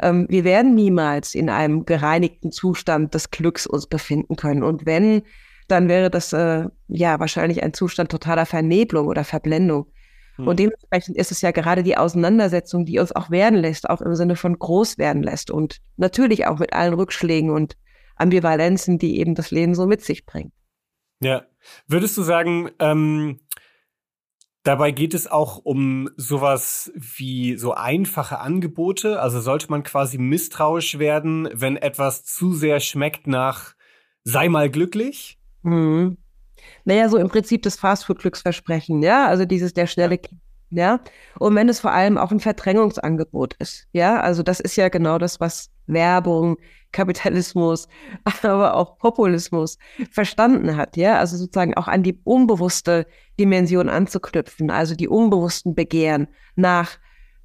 [0.00, 4.62] Ähm, wir werden niemals in einem gereinigten Zustand des Glücks uns befinden können.
[4.62, 5.22] Und wenn,
[5.66, 9.88] dann wäre das äh, ja wahrscheinlich ein Zustand totaler Vernebelung oder Verblendung.
[10.36, 10.46] Hm.
[10.46, 14.14] Und dementsprechend ist es ja gerade die Auseinandersetzung, die uns auch werden lässt, auch im
[14.14, 17.76] Sinne von groß werden lässt und natürlich auch mit allen Rückschlägen und
[18.14, 20.52] Ambivalenzen, die eben das Leben so mit sich bringt.
[21.20, 21.42] Ja.
[21.86, 23.40] Würdest du sagen, ähm,
[24.62, 29.20] dabei geht es auch um sowas wie so einfache Angebote?
[29.20, 33.74] Also sollte man quasi misstrauisch werden, wenn etwas zu sehr schmeckt nach
[34.24, 35.38] sei mal glücklich?
[35.62, 36.18] Mhm.
[36.84, 40.38] Naja, so im Prinzip das Fastfood-Glücksversprechen, ja, also dieses der schnelle ja.
[40.70, 41.00] Ja,
[41.38, 45.16] und wenn es vor allem auch ein Verdrängungsangebot ist, ja, also das ist ja genau
[45.16, 46.56] das, was Werbung,
[46.92, 47.88] Kapitalismus,
[48.42, 49.78] aber auch Populismus
[50.10, 53.06] verstanden hat, ja, also sozusagen auch an die unbewusste
[53.38, 56.98] Dimension anzuknüpfen, also die unbewussten Begehren nach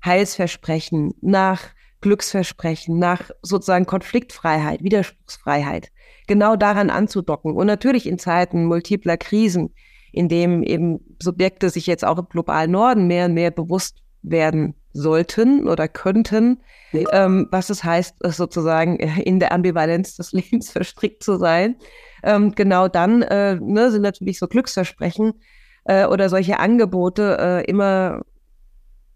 [0.03, 1.61] Heilsversprechen, nach
[2.01, 5.89] Glücksversprechen, nach sozusagen Konfliktfreiheit, Widerspruchsfreiheit,
[6.27, 7.53] genau daran anzudocken.
[7.55, 9.73] Und natürlich in Zeiten multipler Krisen,
[10.11, 14.75] in dem eben Subjekte sich jetzt auch im globalen Norden mehr und mehr bewusst werden
[14.93, 16.61] sollten oder könnten,
[16.93, 21.75] ähm, was es heißt, sozusagen in der Ambivalenz des Lebens verstrickt zu sein.
[22.23, 25.33] Ähm, genau dann äh, ne, sind natürlich so Glücksversprechen
[25.85, 28.21] äh, oder solche Angebote äh, immer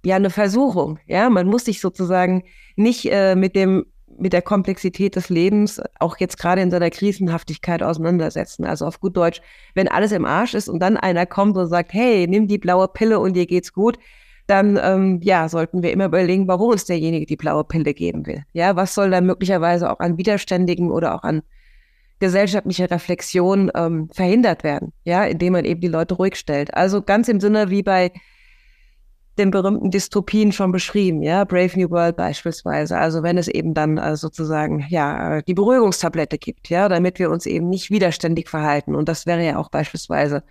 [0.03, 0.99] ja eine Versuchung.
[1.05, 2.43] Ja, man muss sich sozusagen
[2.75, 3.85] nicht äh, mit dem
[4.19, 8.65] mit der Komplexität des Lebens auch jetzt gerade in seiner Krisenhaftigkeit auseinandersetzen.
[8.65, 9.41] Also auf gut Deutsch,
[9.75, 12.87] wenn alles im Arsch ist und dann einer kommt und sagt, hey, nimm die blaue
[12.87, 13.99] Pille und dir geht's gut,
[14.47, 18.43] dann ähm, ja, sollten wir immer überlegen, warum uns derjenige die blaue Pille geben will.
[18.53, 21.43] Ja, was soll dann möglicherweise auch an widerständigen oder auch an
[22.19, 26.73] gesellschaftlicher Reflexion ähm, verhindert werden, ja, indem man eben die Leute ruhig stellt.
[26.73, 28.11] Also ganz im Sinne wie bei
[29.37, 32.97] den berühmten Dystopien schon beschrieben, ja, Brave New World beispielsweise.
[32.97, 37.45] Also wenn es eben dann äh, sozusagen ja die Beruhigungstablette gibt, ja, damit wir uns
[37.45, 38.95] eben nicht widerständig verhalten.
[38.95, 40.43] Und das wäre ja auch beispielsweise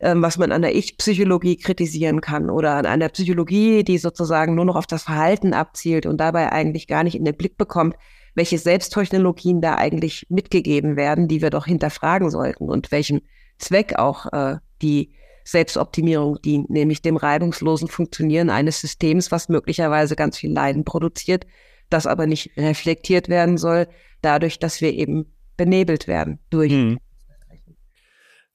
[0.00, 4.64] ähm, was man an der Ich-Psychologie kritisieren kann oder an einer Psychologie, die sozusagen nur
[4.64, 7.96] noch auf das Verhalten abzielt und dabei eigentlich gar nicht in den Blick bekommt,
[8.34, 13.22] welche Selbsttechnologien da eigentlich mitgegeben werden, die wir doch hinterfragen sollten und welchen
[13.58, 15.12] Zweck auch äh, die
[15.44, 21.46] Selbstoptimierung dient, nämlich dem reibungslosen Funktionieren eines Systems, was möglicherweise ganz viel Leiden produziert,
[21.88, 23.86] das aber nicht reflektiert werden soll,
[24.22, 26.98] dadurch, dass wir eben benebelt werden durch hm.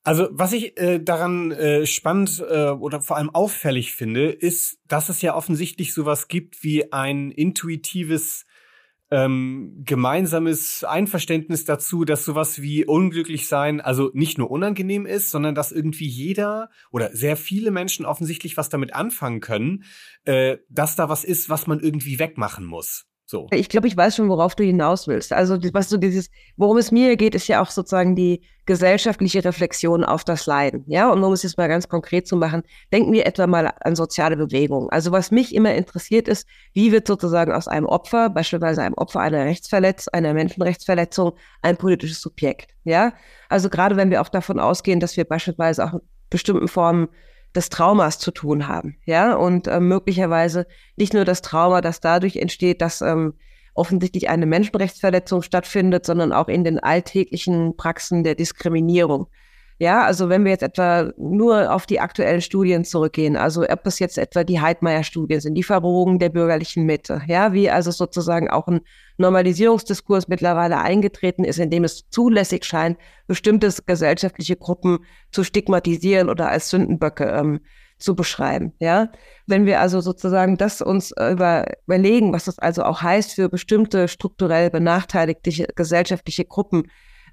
[0.03, 5.09] Also was ich äh, daran äh, spannend äh, oder vor allem auffällig finde, ist, dass
[5.09, 8.45] es ja offensichtlich sowas gibt wie ein intuitives
[9.11, 15.53] ähm, gemeinsames Einverständnis dazu, dass sowas wie unglücklich sein also nicht nur unangenehm ist, sondern
[15.53, 19.83] dass irgendwie jeder oder sehr viele Menschen offensichtlich was damit anfangen können,
[20.23, 23.10] äh, dass da was ist, was man irgendwie wegmachen muss.
[23.31, 23.47] So.
[23.51, 25.31] Ich glaube, ich weiß schon, worauf du hinaus willst.
[25.31, 30.03] Also, was du dieses, worum es mir geht, ist ja auch sozusagen die gesellschaftliche Reflexion
[30.03, 30.83] auf das Leiden.
[30.87, 33.95] Ja, und um es jetzt mal ganz konkret zu machen, denken wir etwa mal an
[33.95, 34.89] soziale Bewegungen.
[34.89, 39.21] Also, was mich immer interessiert ist, wie wird sozusagen aus einem Opfer, beispielsweise einem Opfer
[39.21, 42.75] einer Rechtsverletzung, einer Menschenrechtsverletzung, ein politisches Subjekt.
[42.83, 43.13] Ja,
[43.47, 47.07] also gerade wenn wir auch davon ausgehen, dass wir beispielsweise auch bestimmten Formen
[47.55, 52.37] des Traumas zu tun haben, ja, und äh, möglicherweise nicht nur das Trauma, das dadurch
[52.37, 53.33] entsteht, dass ähm,
[53.73, 59.27] offensichtlich eine Menschenrechtsverletzung stattfindet, sondern auch in den alltäglichen Praxen der Diskriminierung.
[59.81, 63.97] Ja, also wenn wir jetzt etwa nur auf die aktuellen Studien zurückgehen, also ob es
[63.97, 68.67] jetzt etwa die Heidmeier-Studien sind, die Verrohung der bürgerlichen Mitte, ja, wie also sozusagen auch
[68.67, 68.81] ein
[69.17, 74.99] Normalisierungsdiskurs mittlerweile eingetreten ist, in dem es zulässig scheint, bestimmte gesellschaftliche Gruppen
[75.31, 77.61] zu stigmatisieren oder als Sündenböcke ähm,
[77.97, 78.73] zu beschreiben.
[78.77, 79.11] Ja,
[79.47, 84.07] wenn wir also sozusagen das uns über, überlegen, was das also auch heißt für bestimmte
[84.07, 86.83] strukturell benachteiligte gesellschaftliche Gruppen,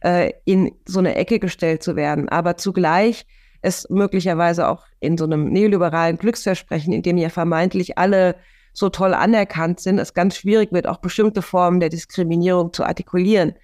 [0.01, 3.27] äh, in so eine Ecke gestellt zu werden, aber zugleich
[3.61, 8.37] es möglicherweise auch in so einem neoliberalen Glücksversprechen, in dem ja vermeintlich alle
[8.73, 13.55] so toll anerkannt sind, es ganz schwierig wird, auch bestimmte Formen der Diskriminierung zu artikulieren.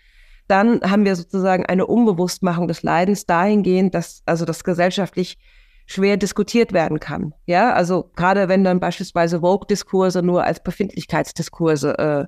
[0.48, 5.38] Dann haben wir sozusagen eine Unbewusstmachung des Leidens dahingehend, dass also das gesellschaftlich
[5.86, 7.34] schwer diskutiert werden kann.
[7.46, 12.26] Ja, also gerade wenn dann beispielsweise Vogue-Diskurse nur als Befindlichkeitsdiskurse äh,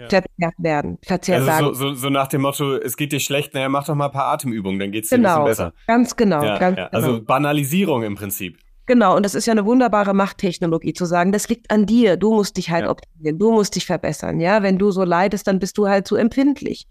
[0.00, 0.08] ja.
[0.08, 0.98] verzerrt werden.
[1.02, 3.94] Verzerrt also so, so, so, nach dem Motto, es geht dir schlecht, naja, mach doch
[3.94, 5.72] mal ein paar Atemübungen, dann geht's dir genau, ein bisschen besser.
[5.86, 6.42] Ganz genau.
[6.42, 6.86] Ja, ganz ja.
[6.88, 7.24] Also genau.
[7.24, 8.58] Banalisierung im Prinzip.
[8.86, 12.34] Genau, und das ist ja eine wunderbare Machttechnologie zu sagen, das liegt an dir, du
[12.34, 15.78] musst dich halt optimieren, du musst dich verbessern, ja, wenn du so leidest, dann bist
[15.78, 16.88] du halt zu empfindlich.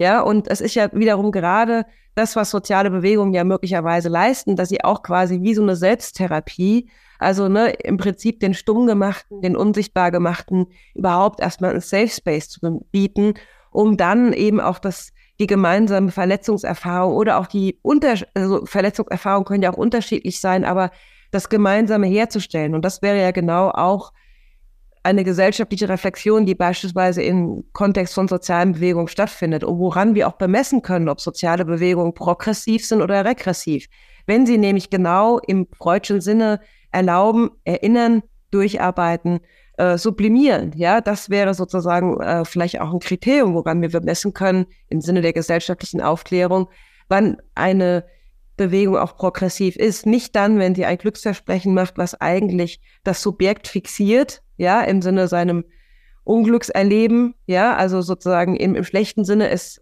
[0.00, 1.84] Ja, und es ist ja wiederum gerade
[2.14, 6.90] das, was soziale Bewegungen ja möglicherweise leisten, dass sie auch quasi wie so eine Selbsttherapie
[7.18, 12.48] also ne, im Prinzip den stumm gemachten, den unsichtbar gemachten überhaupt erstmal ein Safe Space
[12.48, 13.34] zu bieten,
[13.70, 19.62] um dann eben auch das die gemeinsame Verletzungserfahrung oder auch die Unter also Verletzungserfahrung können
[19.62, 20.90] ja auch unterschiedlich sein, aber
[21.30, 22.74] das Gemeinsame herzustellen.
[22.74, 24.12] Und das wäre ja genau auch
[25.02, 30.34] eine gesellschaftliche Reflexion, die beispielsweise im Kontext von sozialen Bewegungen stattfindet und woran wir auch
[30.34, 33.86] bemessen können, ob soziale Bewegungen progressiv sind oder regressiv.
[34.26, 36.60] Wenn sie nämlich genau im freudschen Sinne
[36.92, 39.40] erlauben, erinnern, durcharbeiten,
[39.78, 40.72] äh, sublimieren.
[40.76, 45.22] Ja, das wäre sozusagen äh, vielleicht auch ein Kriterium, woran wir messen können, im Sinne
[45.22, 46.68] der gesellschaftlichen Aufklärung,
[47.08, 48.04] wann eine
[48.60, 50.04] Bewegung auch progressiv ist.
[50.04, 55.28] Nicht dann, wenn sie ein Glücksversprechen macht, was eigentlich das Subjekt fixiert, ja, im Sinne
[55.28, 55.64] seinem
[56.24, 59.80] Unglückserleben, ja, also sozusagen im, im schlechten Sinne es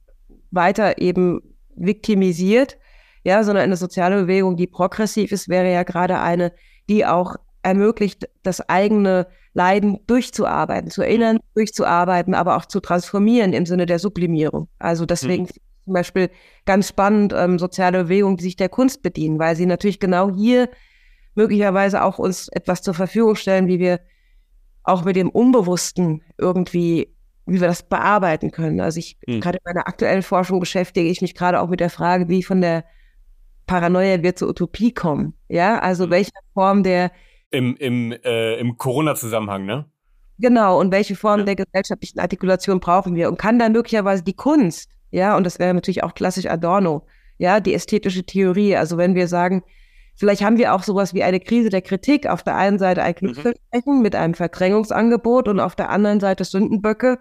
[0.53, 1.41] weiter eben
[1.75, 2.79] viktimisiert,
[3.25, 6.53] ja, sondern eine soziale Bewegung, die progressiv ist, wäre ja gerade eine,
[6.89, 13.67] die auch ermöglicht, das eigene Leiden durchzuarbeiten, zu erinnern, durchzuarbeiten, aber auch zu transformieren im
[13.67, 14.69] Sinne der Sublimierung.
[14.79, 15.51] Also deswegen mhm.
[15.89, 16.31] Zum Beispiel
[16.67, 20.69] ganz spannend ähm, soziale Bewegungen, die sich der Kunst bedienen, weil sie natürlich genau hier
[21.35, 24.01] möglicherweise auch uns etwas zur Verfügung stellen, wie wir
[24.83, 27.15] auch mit dem Unbewussten irgendwie,
[27.47, 28.81] wie wir das bearbeiten können.
[28.81, 29.41] Also ich, mhm.
[29.41, 32.61] gerade in meiner aktuellen Forschung beschäftige ich mich gerade auch mit der Frage, wie von
[32.61, 32.85] der
[33.67, 35.35] Paranoia wir zur Utopie kommen.
[35.49, 36.11] Ja, also mhm.
[36.11, 37.13] welche Form der
[37.51, 39.87] im, im, äh, im Corona-Zusammenhang, ne?
[40.39, 41.47] Genau, und welche Form ja.
[41.47, 43.29] der gesellschaftlichen Artikulation brauchen wir?
[43.29, 47.07] Und kann da möglicherweise die Kunst, ja, und das wäre natürlich auch klassisch Adorno,
[47.39, 48.77] ja, die ästhetische Theorie.
[48.77, 49.63] Also wenn wir sagen,
[50.17, 52.27] vielleicht haben wir auch sowas wie eine Krise der Kritik.
[52.27, 54.03] Auf der einen Seite ein Glücksversprechen mhm.
[54.03, 57.19] mit einem Verdrängungsangebot und auf der anderen Seite Sündenböcke.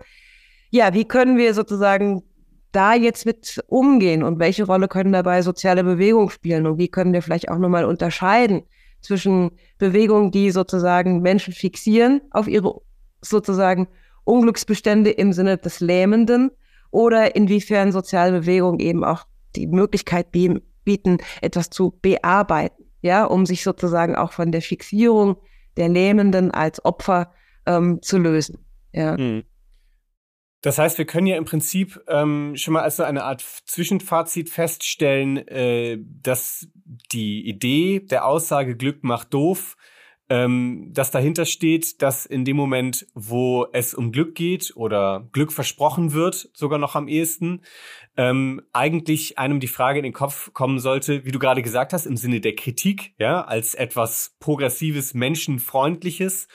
[0.70, 2.24] Ja, wie können wir sozusagen
[2.72, 7.14] da jetzt mit umgehen und welche Rolle können dabei soziale Bewegungen spielen und wie können
[7.14, 8.64] wir vielleicht auch nochmal unterscheiden
[9.02, 12.82] zwischen Bewegungen, die sozusagen Menschen fixieren auf ihre
[13.22, 13.88] sozusagen
[14.26, 16.52] Unglücksbestände im Sinne des Lähmenden
[16.98, 23.62] oder inwiefern soziale Bewegungen eben auch die Möglichkeit bieten, etwas zu bearbeiten, ja, um sich
[23.62, 25.38] sozusagen auch von der Fixierung
[25.78, 27.34] der Lähmenden als Opfer
[27.68, 28.66] ähm, zu lösen.
[28.94, 29.16] Ja.
[29.16, 29.44] Hm.
[30.62, 34.50] Das heißt, wir können ja im Prinzip ähm, schon mal als so eine Art Zwischenfazit
[34.50, 36.68] feststellen, äh, dass
[37.12, 39.78] die Idee der Aussage Glück macht doof
[40.30, 45.52] ähm, dass dahinter steht, dass in dem Moment, wo es um Glück geht oder Glück
[45.52, 47.62] versprochen wird, sogar noch am ehesten,
[48.18, 52.06] ähm, eigentlich einem die Frage in den Kopf kommen sollte, wie du gerade gesagt hast,
[52.06, 56.48] im Sinne der Kritik, ja, als etwas progressives, menschenfreundliches.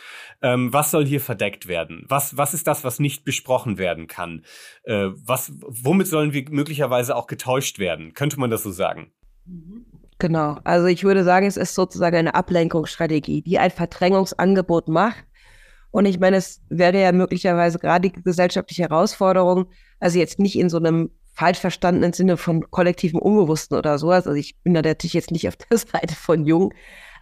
[0.43, 2.05] Ähm, was soll hier verdeckt werden?
[2.09, 4.45] Was, was ist das, was nicht besprochen werden kann?
[4.83, 8.13] Äh, was, womit sollen wir möglicherweise auch getäuscht werden?
[8.13, 9.13] Könnte man das so sagen?
[9.47, 9.87] Mhm.
[10.23, 10.57] Genau.
[10.63, 15.25] Also ich würde sagen, es ist sozusagen eine Ablenkungsstrategie, die ein Verdrängungsangebot macht.
[15.91, 19.67] Und ich meine, es wäre ja möglicherweise gerade die gesellschaftliche Herausforderung,
[19.99, 24.29] also jetzt nicht in so einem falsch verstandenen Sinne von kollektivem Unbewussten oder sowas.
[24.29, 26.73] Also ich bin da natürlich jetzt nicht auf der Seite von Jung,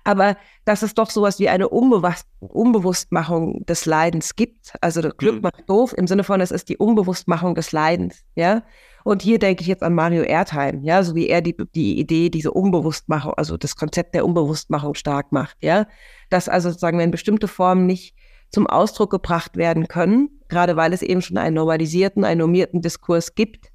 [0.05, 4.73] aber dass es doch sowas wie eine Unbewusst Unbewusstmachung des Leidens gibt.
[4.81, 5.41] Also Glück mhm.
[5.43, 8.63] macht doof im Sinne von, es ist die Unbewusstmachung des Leidens, ja.
[9.03, 12.29] Und hier denke ich jetzt an Mario Erdheim, ja, so wie er die, die Idee,
[12.29, 15.87] diese Unbewusstmachung, also das Konzept der Unbewusstmachung stark macht, ja.
[16.29, 18.15] Dass also sozusagen, wenn bestimmte Formen nicht
[18.51, 23.35] zum Ausdruck gebracht werden können, gerade weil es eben schon einen normalisierten, einen normierten Diskurs
[23.35, 23.70] gibt,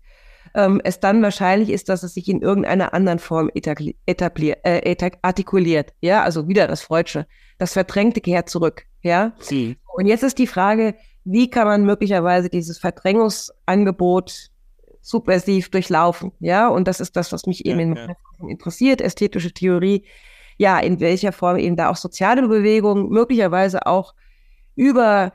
[0.55, 5.93] ähm, es dann wahrscheinlich ist, dass es sich in irgendeiner anderen Form etabliert, äh, artikuliert.
[6.01, 7.27] Ja, also wieder das Freudsche.
[7.57, 8.85] Das Verdrängte kehrt zurück.
[9.01, 9.33] Ja.
[9.51, 9.75] Mhm.
[9.95, 14.49] Und jetzt ist die Frage, wie kann man möglicherweise dieses Verdrängungsangebot
[15.05, 16.31] subversiv durchlaufen.
[16.39, 18.47] Ja, und das ist das, was mich eben ja, ja.
[18.47, 20.03] interessiert, ästhetische Theorie.
[20.57, 24.15] Ja, in welcher Form eben da auch soziale Bewegungen, möglicherweise auch
[24.75, 25.31] über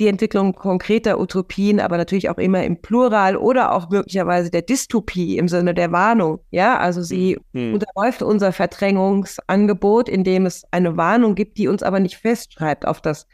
[0.00, 5.38] die Entwicklung konkreter Utopien, aber natürlich auch immer im Plural oder auch möglicherweise der Dystopie
[5.38, 6.40] im Sinne der Warnung.
[6.50, 7.74] Ja, also sie mhm.
[7.74, 13.26] unterläuft unser Verdrängungsangebot, indem es eine Warnung gibt, die uns aber nicht festschreibt auf das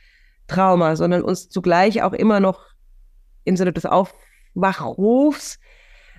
[0.49, 2.67] Trauma, sondern uns zugleich auch immer noch
[3.45, 4.15] im Sinne des Auf
[4.55, 5.59] Wachrufs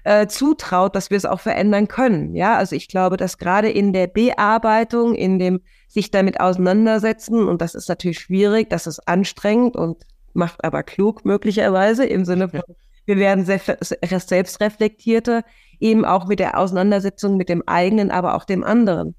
[0.03, 2.33] äh, zutraut, dass wir es auch verändern können.
[2.33, 7.61] Ja, also ich glaube, dass gerade in der Bearbeitung, in dem sich damit auseinandersetzen, und
[7.61, 12.61] das ist natürlich schwierig, das ist anstrengend und macht aber klug möglicherweise im Sinne von,
[12.67, 12.75] ja.
[13.05, 15.43] wir werden selbstreflektierter,
[15.79, 19.15] eben auch mit der Auseinandersetzung mit dem eigenen, aber auch dem anderen.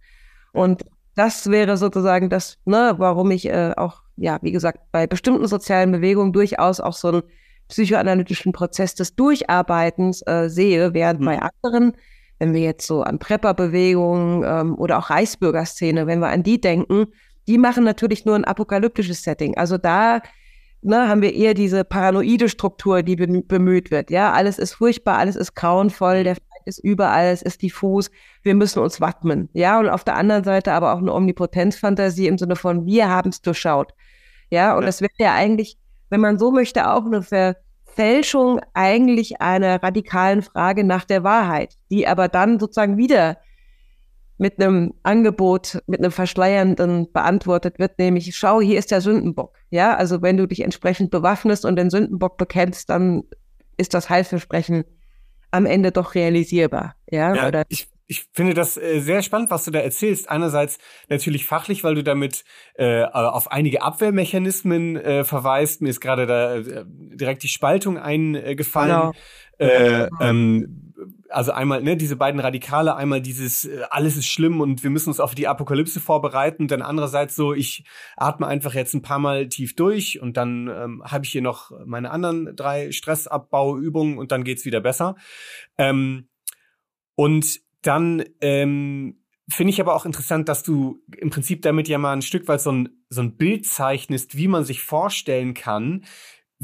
[0.53, 5.47] Und das wäre sozusagen das, ne, warum ich äh, auch, ja, wie gesagt, bei bestimmten
[5.47, 7.23] sozialen Bewegungen durchaus auch so ein
[7.69, 11.25] psychoanalytischen Prozess des Durcharbeitens äh, sehe, während mhm.
[11.25, 11.93] bei anderen,
[12.39, 17.07] wenn wir jetzt so an Prepperbewegungen ähm, oder auch Reichsbürgerszene, wenn wir an die denken,
[17.47, 19.57] die machen natürlich nur ein apokalyptisches Setting.
[19.57, 20.21] Also da
[20.83, 24.11] ne, haben wir eher diese paranoide Struktur, die bemüht wird.
[24.11, 28.11] Ja, alles ist furchtbar, alles ist grauenvoll, der Feind ist überall, es ist diffus,
[28.43, 29.49] wir müssen uns wappnen.
[29.53, 33.31] Ja, und auf der anderen Seite aber auch eine Omnipotenzfantasie im Sinne von, wir haben
[33.31, 33.95] es durchschaut.
[34.51, 34.87] Ja, und ja.
[34.87, 35.79] das wäre ja eigentlich
[36.13, 42.07] wenn man so möchte, auch eine Verfälschung eigentlich einer radikalen Frage nach der Wahrheit, die
[42.07, 43.39] aber dann sozusagen wieder
[44.43, 49.57] mit einem Angebot, mit einem Verschleiernden beantwortet wird, nämlich schau, hier ist der Sündenbock.
[49.71, 53.23] Ja, also wenn du dich entsprechend bewaffnest und den Sündenbock bekennst, dann
[53.77, 54.83] ist das Heilversprechen
[55.53, 56.97] am Ende doch realisierbar.
[57.09, 57.63] Ja, ja Oder?
[57.69, 60.29] ich ich finde das äh, sehr spannend, was du da erzählst.
[60.29, 60.79] Einerseits
[61.09, 65.81] natürlich fachlich, weil du damit äh, auf einige Abwehrmechanismen äh, verweist.
[65.81, 68.91] Mir ist gerade da äh, direkt die Spaltung eingefallen.
[68.91, 69.13] Genau.
[69.59, 70.92] Äh, ähm,
[71.33, 75.11] also einmal ne, diese beiden Radikale, einmal dieses äh, alles ist schlimm und wir müssen
[75.11, 77.85] uns auf die Apokalypse vorbereiten, dann andererseits so ich
[78.17, 81.73] atme einfach jetzt ein paar Mal tief durch und dann ähm, habe ich hier noch
[81.85, 85.17] meine anderen drei Stressabbauübungen und dann geht's wieder besser.
[85.79, 86.29] Ähm,
[87.15, 92.13] und dann ähm, finde ich aber auch interessant, dass du im Prinzip damit ja mal
[92.13, 96.05] ein Stück weit so ein, so ein Bild zeichnest, wie man sich vorstellen kann,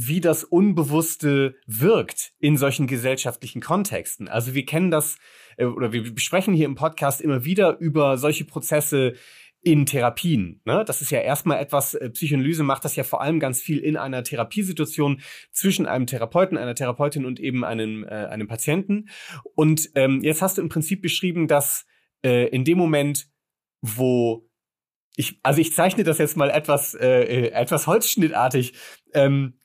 [0.01, 4.29] wie das Unbewusste wirkt in solchen gesellschaftlichen Kontexten.
[4.29, 5.19] Also wir kennen das
[5.57, 9.15] äh, oder wir besprechen hier im Podcast immer wieder über solche Prozesse
[9.61, 10.61] in Therapien.
[10.65, 10.85] Ne?
[10.87, 13.97] Das ist ja erstmal etwas, äh, Psychoanalyse macht das ja vor allem ganz viel in
[13.97, 15.21] einer Therapiesituation
[15.51, 19.09] zwischen einem Therapeuten, einer Therapeutin und eben einem, äh, einem Patienten.
[19.57, 21.87] Und ähm, jetzt hast du im Prinzip beschrieben, dass
[22.25, 23.27] äh, in dem Moment,
[23.81, 24.49] wo
[25.17, 28.75] ich, also ich zeichne das jetzt mal etwas, äh, äh etwas holzschnittartig,
[29.15, 29.58] ähm,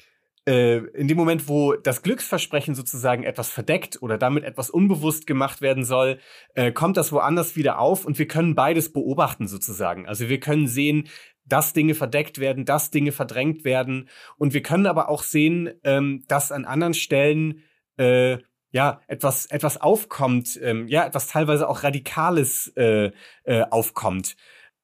[0.46, 5.62] äh, in dem Moment, wo das Glücksversprechen sozusagen etwas verdeckt oder damit etwas unbewusst gemacht
[5.62, 6.20] werden soll,
[6.56, 10.08] äh, kommt das woanders wieder auf und wir können beides beobachten sozusagen.
[10.08, 11.08] Also wir können sehen,
[11.46, 16.24] dass Dinge verdeckt werden, dass Dinge verdrängt werden und wir können aber auch sehen, ähm,
[16.28, 17.64] dass an anderen Stellen
[17.98, 18.38] äh,
[18.72, 23.12] ja etwas etwas aufkommt, ähm, ja etwas teilweise auch radikales äh,
[23.44, 24.36] äh, aufkommt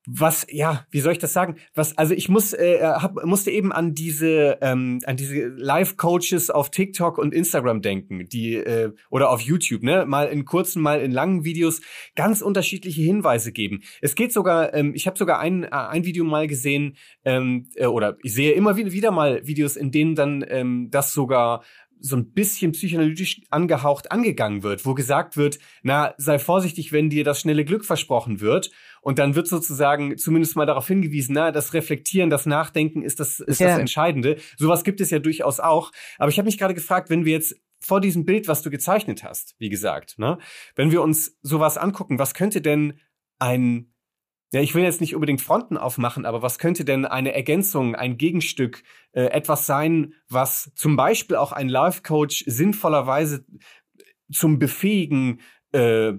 [0.07, 1.57] was, ja, wie soll ich das sagen?
[1.75, 6.69] Was, also ich muss, äh, hab, musste eben an diese, ähm, an diese Live-Coaches auf
[6.71, 11.11] TikTok und Instagram denken, die äh, oder auf YouTube, ne, mal in kurzen, mal in
[11.11, 11.81] langen Videos
[12.15, 13.81] ganz unterschiedliche Hinweise geben.
[14.01, 16.95] Es geht sogar, ähm, ich habe sogar ein, äh, ein Video mal gesehen,
[17.25, 21.13] ähm, äh, oder ich sehe immer wieder, wieder mal Videos, in denen dann ähm, das
[21.13, 21.61] sogar
[21.99, 27.23] so ein bisschen psychoanalytisch angehaucht angegangen wird, wo gesagt wird, na, sei vorsichtig, wenn dir
[27.23, 28.71] das schnelle Glück versprochen wird.
[29.01, 33.39] Und dann wird sozusagen zumindest mal darauf hingewiesen, na, das Reflektieren, das Nachdenken ist das,
[33.39, 33.69] ist ja.
[33.69, 34.37] das Entscheidende.
[34.57, 35.91] Sowas gibt es ja durchaus auch.
[36.17, 39.23] Aber ich habe mich gerade gefragt, wenn wir jetzt vor diesem Bild, was du gezeichnet
[39.23, 40.37] hast, wie gesagt, ne,
[40.75, 42.99] wenn wir uns sowas angucken, was könnte denn
[43.39, 43.93] ein
[44.51, 48.17] ja, ich will jetzt nicht unbedingt Fronten aufmachen, aber was könnte denn eine Ergänzung, ein
[48.17, 53.45] Gegenstück, äh, etwas sein, was zum Beispiel auch ein Life Coach sinnvollerweise
[54.31, 55.41] zum Befähigen,
[55.71, 56.13] äh,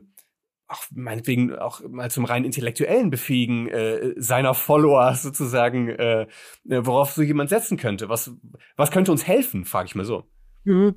[0.71, 6.27] auch meinetwegen auch mal zum rein intellektuellen Befähigen äh, seiner Follower sozusagen, äh, äh
[6.69, 8.09] worauf so jemand setzen könnte.
[8.09, 8.33] Was,
[8.77, 10.25] was könnte uns helfen, frage ich mal so.
[10.65, 10.95] Mhm.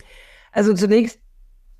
[0.51, 1.19] Also zunächst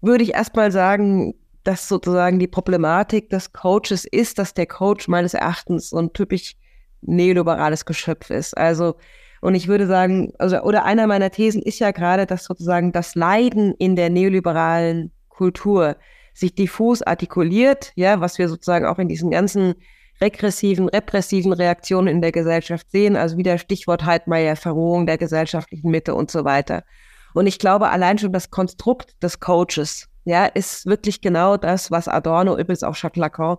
[0.02, 5.34] würde ich erstmal sagen, dass sozusagen die Problematik des Coaches ist, dass der Coach meines
[5.34, 6.56] Erachtens so ein typisch
[7.02, 8.58] neoliberales Geschöpf ist.
[8.58, 8.96] Also,
[9.40, 13.16] und ich würde sagen, also, oder einer meiner Thesen ist ja gerade, dass sozusagen das
[13.16, 15.96] Leiden in der neoliberalen Kultur
[16.34, 19.76] sich diffus artikuliert, ja, was wir sozusagen auch in diesen ganzen
[20.22, 26.16] regressiven, repressiven Reaktionen in der Gesellschaft sehen, also wieder Stichwort Heidmeier, Verrohung der gesellschaftlichen Mitte
[26.16, 26.84] und so weiter.
[27.34, 32.08] Und ich glaube, allein schon das Konstrukt des Coaches, ja, ist wirklich genau das, was
[32.08, 33.58] Adorno, übrigens auch Jacques Lacan,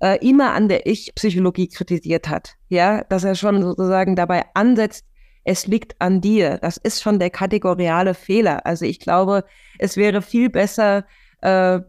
[0.00, 2.54] äh, immer an der Ich-Psychologie kritisiert hat.
[2.68, 5.04] Ja, dass er schon sozusagen dabei ansetzt,
[5.44, 6.58] es liegt an dir.
[6.58, 8.64] Das ist schon der kategoriale Fehler.
[8.66, 9.44] Also ich glaube,
[9.78, 11.04] es wäre viel besser,
[11.40, 11.80] äh,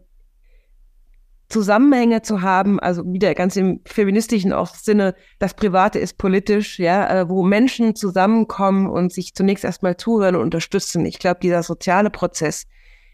[1.50, 7.20] Zusammenhänge zu haben, also wieder ganz im feministischen auch Sinne, das Private ist politisch, ja,
[7.20, 11.04] äh, wo Menschen zusammenkommen und sich zunächst erstmal zuhören und unterstützen.
[11.04, 12.66] Ich glaube, dieser soziale Prozess,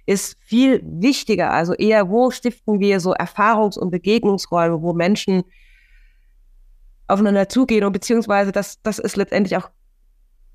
[0.07, 1.51] ist viel wichtiger.
[1.51, 5.43] Also eher, wo stiften wir so Erfahrungs- und Begegnungsräume, wo Menschen
[7.09, 9.69] aufeinander zugehen und beziehungsweise das, das ist letztendlich auch,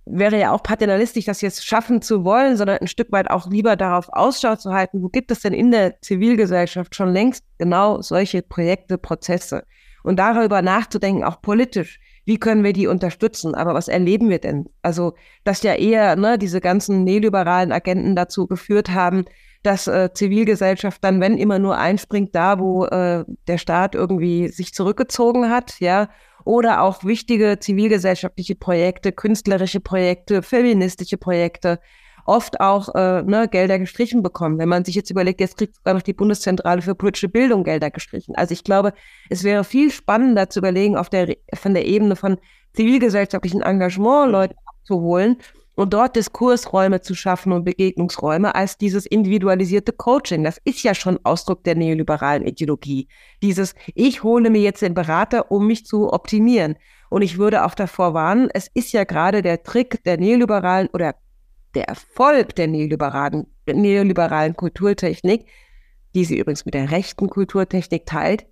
[0.06, 3.76] wäre ja auch paternalistisch, das jetzt schaffen zu wollen, sondern ein Stück weit auch lieber
[3.76, 8.42] darauf Ausschau zu halten, wo gibt es denn in der Zivilgesellschaft schon längst genau solche
[8.42, 9.64] Projekte, Prozesse
[10.04, 13.56] und darüber nachzudenken, auch politisch wie können wir die unterstützen?
[13.56, 14.70] Aber was erleben wir denn?
[14.82, 19.26] Also, dass ja eher ne, diese ganzen neoliberalen Agenten dazu geführt haben,
[19.64, 24.74] dass äh, Zivilgesellschaft dann, wenn immer nur einspringt, da wo äh, der Staat irgendwie sich
[24.74, 26.10] zurückgezogen hat, ja,
[26.44, 31.80] oder auch wichtige zivilgesellschaftliche Projekte, künstlerische Projekte, feministische Projekte,
[32.26, 34.58] oft auch äh, ne, Gelder gestrichen bekommen.
[34.60, 37.92] Wenn man sich jetzt überlegt, jetzt kriegt sogar noch die Bundeszentrale für politische Bildung Gelder
[37.92, 38.36] gestrichen.
[38.36, 38.94] Also ich glaube,
[39.30, 42.38] es wäre viel spannender zu überlegen, auf der, von der Ebene von
[42.74, 45.38] zivilgesellschaftlichen Engagement Leute abzuholen
[45.76, 50.44] und dort Diskursräume zu schaffen und Begegnungsräume als dieses individualisierte Coaching.
[50.44, 53.08] Das ist ja schon Ausdruck der neoliberalen Ideologie.
[53.42, 56.76] Dieses, ich hole mir jetzt den Berater, um mich zu optimieren.
[57.10, 61.16] Und ich würde auch davor warnen, es ist ja gerade der Trick der neoliberalen oder
[61.74, 65.46] der Erfolg der neoliberalen, neoliberalen Kulturtechnik,
[66.14, 68.46] die sie übrigens mit der rechten Kulturtechnik teilt,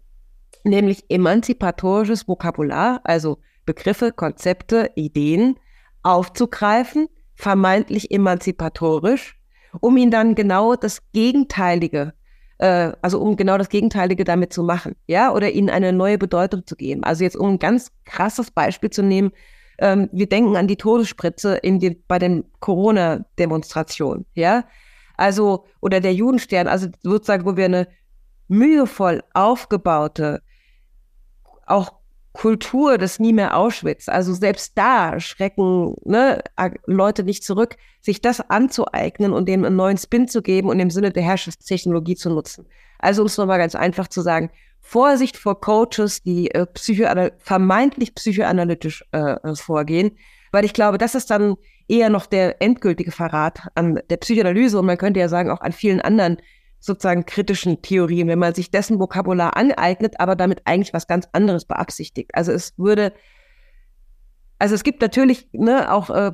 [0.63, 5.59] nämlich emanzipatorisches Vokabular, also Begriffe, Konzepte, Ideen
[6.03, 9.37] aufzugreifen, vermeintlich emanzipatorisch,
[9.79, 12.13] um ihnen dann genau das Gegenteilige,
[12.57, 16.65] äh, also um genau das Gegenteilige damit zu machen, ja, oder ihnen eine neue Bedeutung
[16.65, 17.03] zu geben.
[17.03, 19.31] Also jetzt um ein ganz krasses Beispiel zu nehmen,
[19.79, 24.65] ähm, wir denken an die Todesspritze in die, bei den Corona-Demonstrationen, ja.
[25.15, 27.87] Also, oder der Judenstern, also sozusagen, wo wir eine
[28.47, 30.41] mühevoll aufgebaute,
[31.65, 31.98] auch
[32.33, 36.43] Kultur des nie mehr Auschwitz, also selbst da schrecken ne,
[36.85, 40.91] Leute nicht zurück, sich das anzueignen und dem einen neuen Spin zu geben und im
[40.91, 42.67] Sinne der Herrschaftstechnologie zu nutzen.
[42.99, 48.15] Also um es nochmal ganz einfach zu sagen, Vorsicht vor Coaches, die äh, psychoanal vermeintlich
[48.15, 50.17] psychoanalytisch äh, äh, vorgehen,
[50.51, 51.55] weil ich glaube, das ist dann
[51.87, 55.71] eher noch der endgültige Verrat an der Psychoanalyse und man könnte ja sagen auch an
[55.71, 56.37] vielen anderen
[56.79, 61.65] sozusagen kritischen Theorien, wenn man sich dessen Vokabular aneignet, aber damit eigentlich was ganz anderes
[61.65, 62.31] beabsichtigt.
[62.33, 63.13] Also es würde,
[64.59, 66.31] also es gibt natürlich ne, auch äh,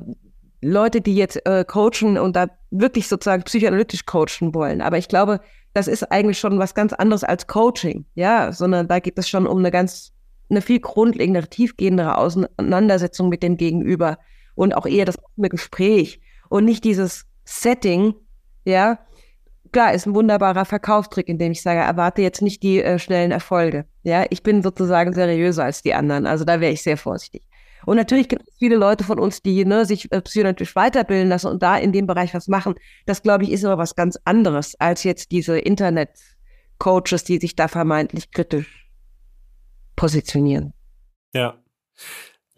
[0.62, 5.40] Leute, die jetzt äh, coachen und da wirklich sozusagen psychoanalytisch coachen wollen, aber ich glaube,
[5.76, 9.46] das ist eigentlich schon was ganz anderes als Coaching, ja, sondern da geht es schon
[9.46, 10.12] um eine ganz,
[10.48, 14.18] eine viel grundlegendere, tiefgehendere Auseinandersetzung mit dem Gegenüber
[14.54, 18.14] und auch eher das Gespräch und nicht dieses Setting,
[18.64, 18.98] ja.
[19.76, 23.30] Klar, ist ein wunderbarer Verkaufstrick, in dem ich sage, erwarte jetzt nicht die äh, schnellen
[23.30, 23.84] Erfolge.
[24.04, 26.24] Ja, ich bin sozusagen seriöser als die anderen.
[26.24, 27.42] Also da wäre ich sehr vorsichtig.
[27.84, 31.48] Und natürlich gibt es viele Leute von uns, die ne, sich äh, psychologisch weiterbilden lassen
[31.48, 32.74] und da in dem Bereich was machen.
[33.04, 37.68] Das, glaube ich, ist aber was ganz anderes als jetzt diese Internet-Coaches, die sich da
[37.68, 38.88] vermeintlich kritisch
[39.94, 40.72] positionieren.
[41.34, 41.62] Ja.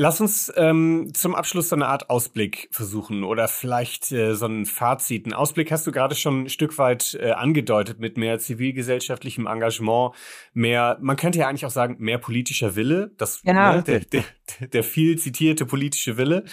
[0.01, 4.65] Lass uns ähm, zum Abschluss so eine Art Ausblick versuchen oder vielleicht äh, so ein
[4.65, 5.27] Fazit.
[5.27, 10.15] Ein Ausblick hast du gerade schon ein Stück weit äh, angedeutet mit mehr zivilgesellschaftlichem Engagement,
[10.53, 13.75] mehr, man könnte ja eigentlich auch sagen, mehr politischer Wille, das, ja.
[13.75, 14.25] ne, der, der,
[14.69, 16.45] der viel zitierte politische Wille.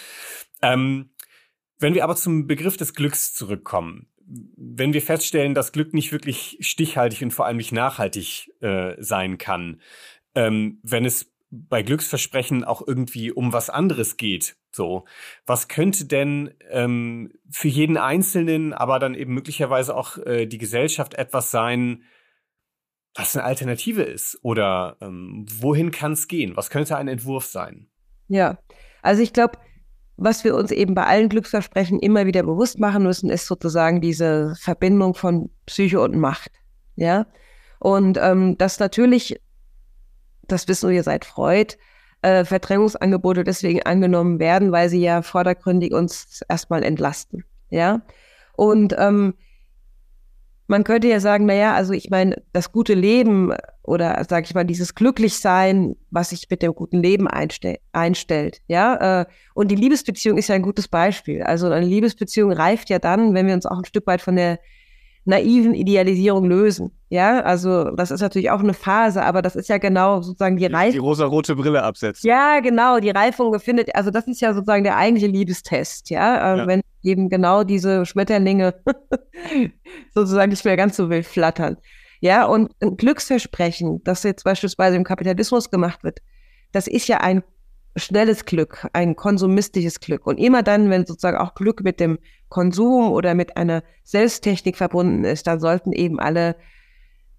[0.63, 1.11] Ähm,
[1.77, 4.07] wenn wir aber zum Begriff des Glücks zurückkommen,
[4.57, 9.37] wenn wir feststellen, dass Glück nicht wirklich stichhaltig und vor allem nicht nachhaltig äh, sein
[9.37, 9.81] kann,
[10.33, 14.57] ähm, wenn es bei Glücksversprechen auch irgendwie um was anderes geht.
[14.71, 15.05] So,
[15.45, 21.13] was könnte denn ähm, für jeden Einzelnen, aber dann eben möglicherweise auch äh, die Gesellschaft
[21.13, 22.03] etwas sein,
[23.13, 24.37] was eine Alternative ist?
[24.41, 26.57] Oder ähm, wohin kann es gehen?
[26.57, 27.87] Was könnte ein Entwurf sein?
[28.27, 28.57] Ja,
[29.01, 29.59] also ich glaube,
[30.17, 34.55] was wir uns eben bei allen Glücksversprechen immer wieder bewusst machen müssen, ist sozusagen diese
[34.59, 36.51] Verbindung von Psyche und Macht.
[36.95, 37.27] Ja.
[37.79, 39.39] Und ähm, dass natürlich
[40.47, 41.75] das wissen wir seit Freud,
[42.21, 47.43] äh, Verdrängungsangebote deswegen angenommen werden, weil sie ja vordergründig uns erstmal entlasten.
[47.69, 48.01] Ja.
[48.55, 49.35] Und ähm,
[50.67, 54.63] man könnte ja sagen, naja, also ich meine, das gute Leben oder sage ich mal,
[54.63, 60.37] dieses Glücklichsein, was sich mit dem guten Leben einstell einstellt, ja, äh, und die Liebesbeziehung
[60.37, 61.43] ist ja ein gutes Beispiel.
[61.43, 64.59] Also eine Liebesbeziehung reift ja dann, wenn wir uns auch ein Stück weit von der
[65.25, 66.91] naiven Idealisierung lösen.
[67.09, 70.67] Ja, also das ist natürlich auch eine Phase, aber das ist ja genau sozusagen die
[70.67, 70.91] Reifung.
[70.91, 72.23] Die rosa-rote Brille absetzt.
[72.23, 76.57] Ja, genau, die Reifung befindet, also das ist ja sozusagen der eigentliche Liebestest, ja, äh,
[76.59, 76.67] ja.
[76.67, 78.75] wenn eben genau diese Schmetterlinge
[80.13, 81.77] sozusagen nicht mehr ganz so wild flattern.
[82.21, 86.19] Ja, und ein Glücksversprechen, das jetzt beispielsweise im Kapitalismus gemacht wird,
[86.71, 87.43] das ist ja ein
[87.95, 90.27] schnelles Glück, ein konsumistisches Glück.
[90.27, 92.19] Und immer dann, wenn sozusagen auch Glück mit dem
[92.49, 96.55] Konsum oder mit einer Selbsttechnik verbunden ist, dann sollten eben alle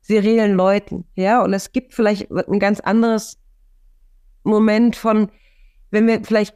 [0.01, 1.43] seriellen Leuten, ja.
[1.43, 3.39] Und es gibt vielleicht ein ganz anderes
[4.45, 5.31] Moment von,
[5.91, 6.55] wenn wir vielleicht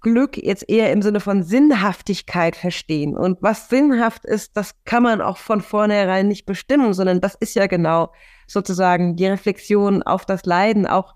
[0.00, 3.16] Glück jetzt eher im Sinne von Sinnhaftigkeit verstehen.
[3.16, 7.54] Und was sinnhaft ist, das kann man auch von vornherein nicht bestimmen, sondern das ist
[7.54, 8.12] ja genau
[8.46, 11.14] sozusagen die Reflexion auf das Leiden, auch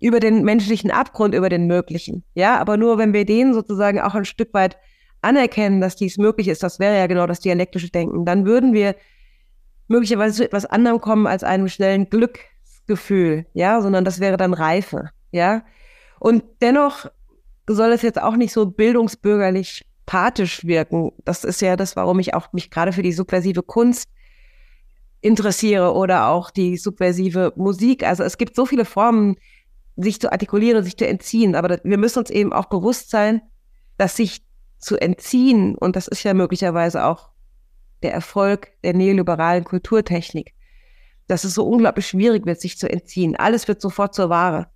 [0.00, 2.24] über den menschlichen Abgrund, über den möglichen.
[2.34, 4.76] Ja, aber nur wenn wir den sozusagen auch ein Stück weit
[5.22, 8.94] anerkennen, dass dies möglich ist, das wäre ja genau das dialektische Denken, dann würden wir
[9.88, 15.10] möglicherweise zu etwas anderem kommen als einem schnellen Glücksgefühl, ja, sondern das wäre dann Reife,
[15.30, 15.64] ja.
[16.18, 17.06] Und dennoch
[17.68, 21.12] soll es jetzt auch nicht so bildungsbürgerlich pathisch wirken.
[21.24, 24.08] Das ist ja das, warum ich auch mich gerade für die subversive Kunst
[25.20, 28.04] interessiere oder auch die subversive Musik.
[28.04, 29.36] Also es gibt so viele Formen,
[29.96, 31.54] sich zu artikulieren und sich zu entziehen.
[31.54, 33.42] Aber wir müssen uns eben auch bewusst sein,
[33.96, 34.44] dass sich
[34.78, 37.30] zu entziehen, und das ist ja möglicherweise auch
[38.02, 40.54] der Erfolg der neoliberalen Kulturtechnik,
[41.28, 43.36] dass es so unglaublich schwierig wird, sich zu entziehen.
[43.36, 44.68] Alles wird sofort zur Ware.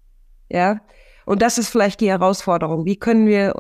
[0.49, 0.81] Ja.
[1.27, 2.87] Und das ist vielleicht die Herausforderung.
[2.87, 3.55] Wie können wir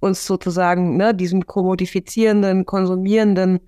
[0.00, 3.60] uns sozusagen ne, diesem kommodifizierenden, konsumierenden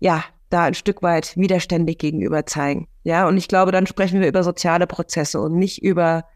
[0.00, 2.88] ja, da ein Stück weit widerständig gegenüber zeigen.
[3.08, 6.26] Ja, und ich glaube, dann sprechen wir über soziale Prozesse und nicht über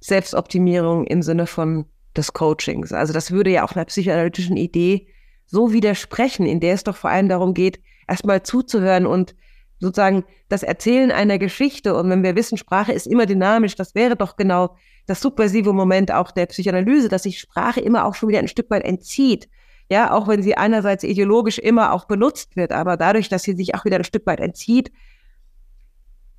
[0.00, 1.84] Selbstoptimierung im Sinne von
[2.16, 2.94] des Coachings.
[2.94, 5.08] Also das würde ja auch einer psychoanalytischen Idee
[5.44, 9.34] so widersprechen, in der es doch vor allem darum geht, erstmal zuzuhören und
[9.80, 11.94] sozusagen das Erzählen einer Geschichte.
[11.94, 16.10] Und wenn wir wissen, Sprache ist immer dynamisch, das wäre doch genau das subversive Moment
[16.10, 19.50] auch der Psychoanalyse, dass sich Sprache immer auch schon wieder ein Stück weit entzieht.
[19.90, 23.74] Ja, auch wenn sie einerseits ideologisch immer auch benutzt wird, aber dadurch, dass sie sich
[23.74, 24.90] auch wieder ein Stück weit entzieht,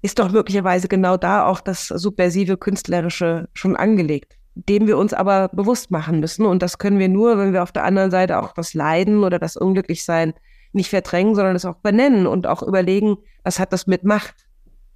[0.01, 5.49] ist doch möglicherweise genau da auch das subversive Künstlerische schon angelegt, dem wir uns aber
[5.49, 6.45] bewusst machen müssen.
[6.45, 9.39] Und das können wir nur, wenn wir auf der anderen Seite auch das Leiden oder
[9.39, 10.33] das Unglücklichsein
[10.71, 14.47] nicht verdrängen, sondern es auch benennen und auch überlegen, was hat das mit Macht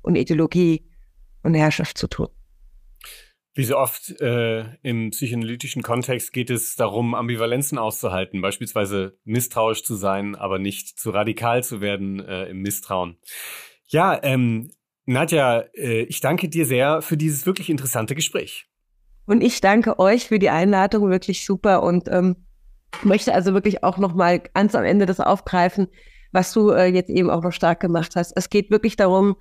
[0.01, 0.87] und Ideologie
[1.41, 2.27] und Herrschaft zu tun.
[3.55, 9.95] Wie so oft äh, im psychoanalytischen Kontext geht es darum, Ambivalenzen auszuhalten, beispielsweise misstrauisch zu
[9.95, 13.17] sein, aber nicht zu radikal zu werden äh, im Misstrauen.
[13.87, 14.71] Ja, ähm,
[15.05, 18.67] Nadja, äh, ich danke dir sehr für dieses wirklich interessante Gespräch.
[19.25, 22.35] Und ich danke euch für die Einladung, wirklich super und ähm,
[23.03, 25.87] möchte also wirklich auch nochmal ganz am Ende das aufgreifen,
[26.31, 28.33] was du äh, jetzt eben auch noch stark gemacht hast.
[28.35, 29.35] Es geht wirklich darum,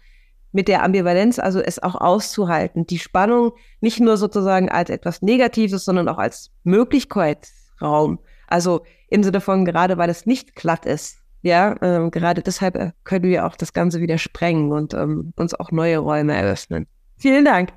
[0.52, 5.84] mit der Ambivalenz, also es auch auszuhalten, die Spannung nicht nur sozusagen als etwas Negatives,
[5.84, 8.18] sondern auch als Möglichkeitsraum.
[8.46, 11.21] Also im Sinne von gerade, weil es nicht glatt ist.
[11.42, 15.54] Ja, ähm, gerade deshalb äh, können wir auch das Ganze wieder sprengen und ähm, uns
[15.54, 16.86] auch neue Räume eröffnen.
[17.18, 17.72] Vielen Dank.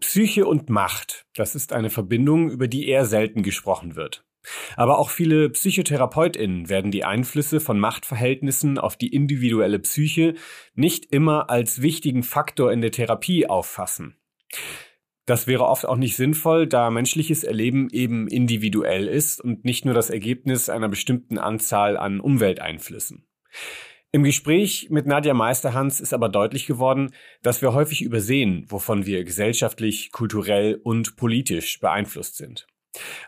[0.00, 4.24] Psyche und Macht, das ist eine Verbindung, über die eher selten gesprochen wird.
[4.76, 10.34] Aber auch viele PsychotherapeutInnen werden die Einflüsse von Machtverhältnissen auf die individuelle Psyche
[10.74, 14.16] nicht immer als wichtigen Faktor in der Therapie auffassen.
[15.30, 19.94] Das wäre oft auch nicht sinnvoll, da menschliches Erleben eben individuell ist und nicht nur
[19.94, 23.28] das Ergebnis einer bestimmten Anzahl an Umwelteinflüssen.
[24.10, 27.14] Im Gespräch mit Nadja Meisterhans ist aber deutlich geworden,
[27.44, 32.66] dass wir häufig übersehen, wovon wir gesellschaftlich, kulturell und politisch beeinflusst sind.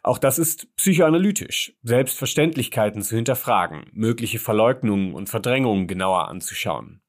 [0.02, 7.00] Auch das ist psychoanalytisch, Selbstverständlichkeiten zu hinterfragen, mögliche Verleugnungen und Verdrängungen genauer anzuschauen.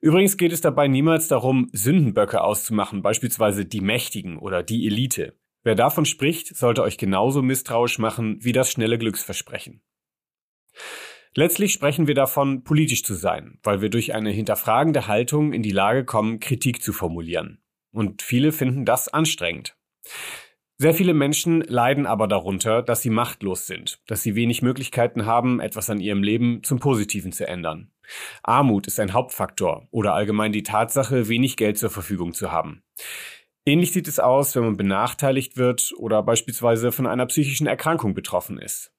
[0.00, 5.34] Übrigens geht es dabei niemals darum, Sündenböcke auszumachen, beispielsweise die Mächtigen oder die Elite.
[5.64, 9.82] Wer davon spricht, sollte euch genauso misstrauisch machen wie das schnelle Glücksversprechen.
[11.34, 15.70] Letztlich sprechen wir davon, politisch zu sein, weil wir durch eine hinterfragende Haltung in die
[15.70, 17.60] Lage kommen, Kritik zu formulieren.
[17.90, 19.76] Und viele finden das anstrengend.
[20.78, 25.58] Sehr viele Menschen leiden aber darunter, dass sie machtlos sind, dass sie wenig Möglichkeiten haben,
[25.58, 27.90] etwas an ihrem Leben zum Positiven zu ändern.
[28.42, 32.82] Armut ist ein Hauptfaktor oder allgemein die Tatsache, wenig Geld zur Verfügung zu haben.
[33.64, 38.58] Ähnlich sieht es aus, wenn man benachteiligt wird oder beispielsweise von einer psychischen Erkrankung betroffen
[38.58, 38.92] ist.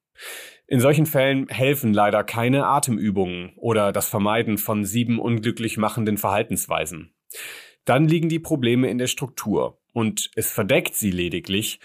[0.68, 7.16] In solchen Fällen helfen leider keine Atemübungen oder das Vermeiden von sieben unglücklich machenden Verhaltensweisen.
[7.86, 11.80] Dann liegen die Probleme in der Struktur und es verdeckt sie lediglich,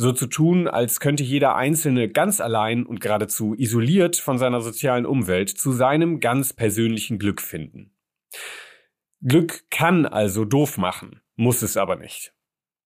[0.00, 5.04] so zu tun, als könnte jeder Einzelne ganz allein und geradezu isoliert von seiner sozialen
[5.04, 7.92] Umwelt zu seinem ganz persönlichen Glück finden.
[9.20, 12.32] Glück kann also doof machen, muss es aber nicht.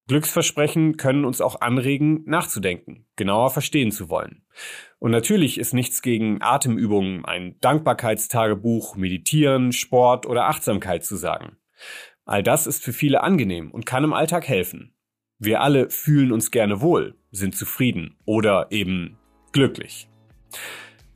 [0.09, 4.45] Glücksversprechen können uns auch anregen, nachzudenken, genauer verstehen zu wollen.
[4.99, 11.59] Und natürlich ist nichts gegen Atemübungen, ein Dankbarkeitstagebuch, Meditieren, Sport oder Achtsamkeit zu sagen.
[12.25, 14.95] All das ist für viele angenehm und kann im Alltag helfen.
[15.39, 19.19] Wir alle fühlen uns gerne wohl, sind zufrieden oder eben
[19.53, 20.09] glücklich.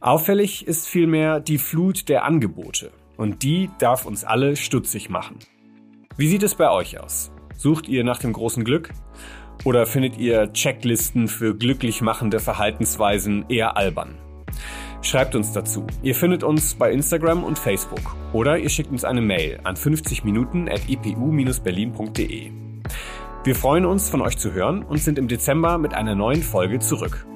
[0.01, 5.39] Auffällig ist vielmehr die Flut der Angebote und die darf uns alle stutzig machen.
[6.17, 7.31] Wie sieht es bei euch aus?
[7.57, 8.91] Sucht ihr nach dem großen Glück?
[9.65, 14.17] Oder findet ihr Checklisten für glücklich machende Verhaltensweisen eher albern?
[15.03, 15.87] Schreibt uns dazu.
[16.03, 20.25] Ihr findet uns bei Instagram und Facebook oder ihr schickt uns eine Mail an 50
[20.25, 22.51] Minuten at ipu-berlin.de.
[23.49, 26.81] Wir freuen uns, von euch zu hören und sind im Dezember mit einer neuen Folge
[26.81, 27.27] zurück.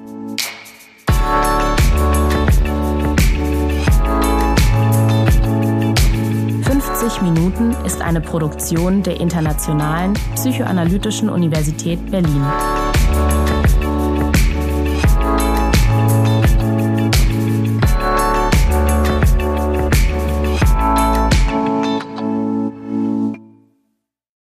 [7.23, 12.43] Minuten ist eine Produktion der Internationalen Psychoanalytischen Universität Berlin.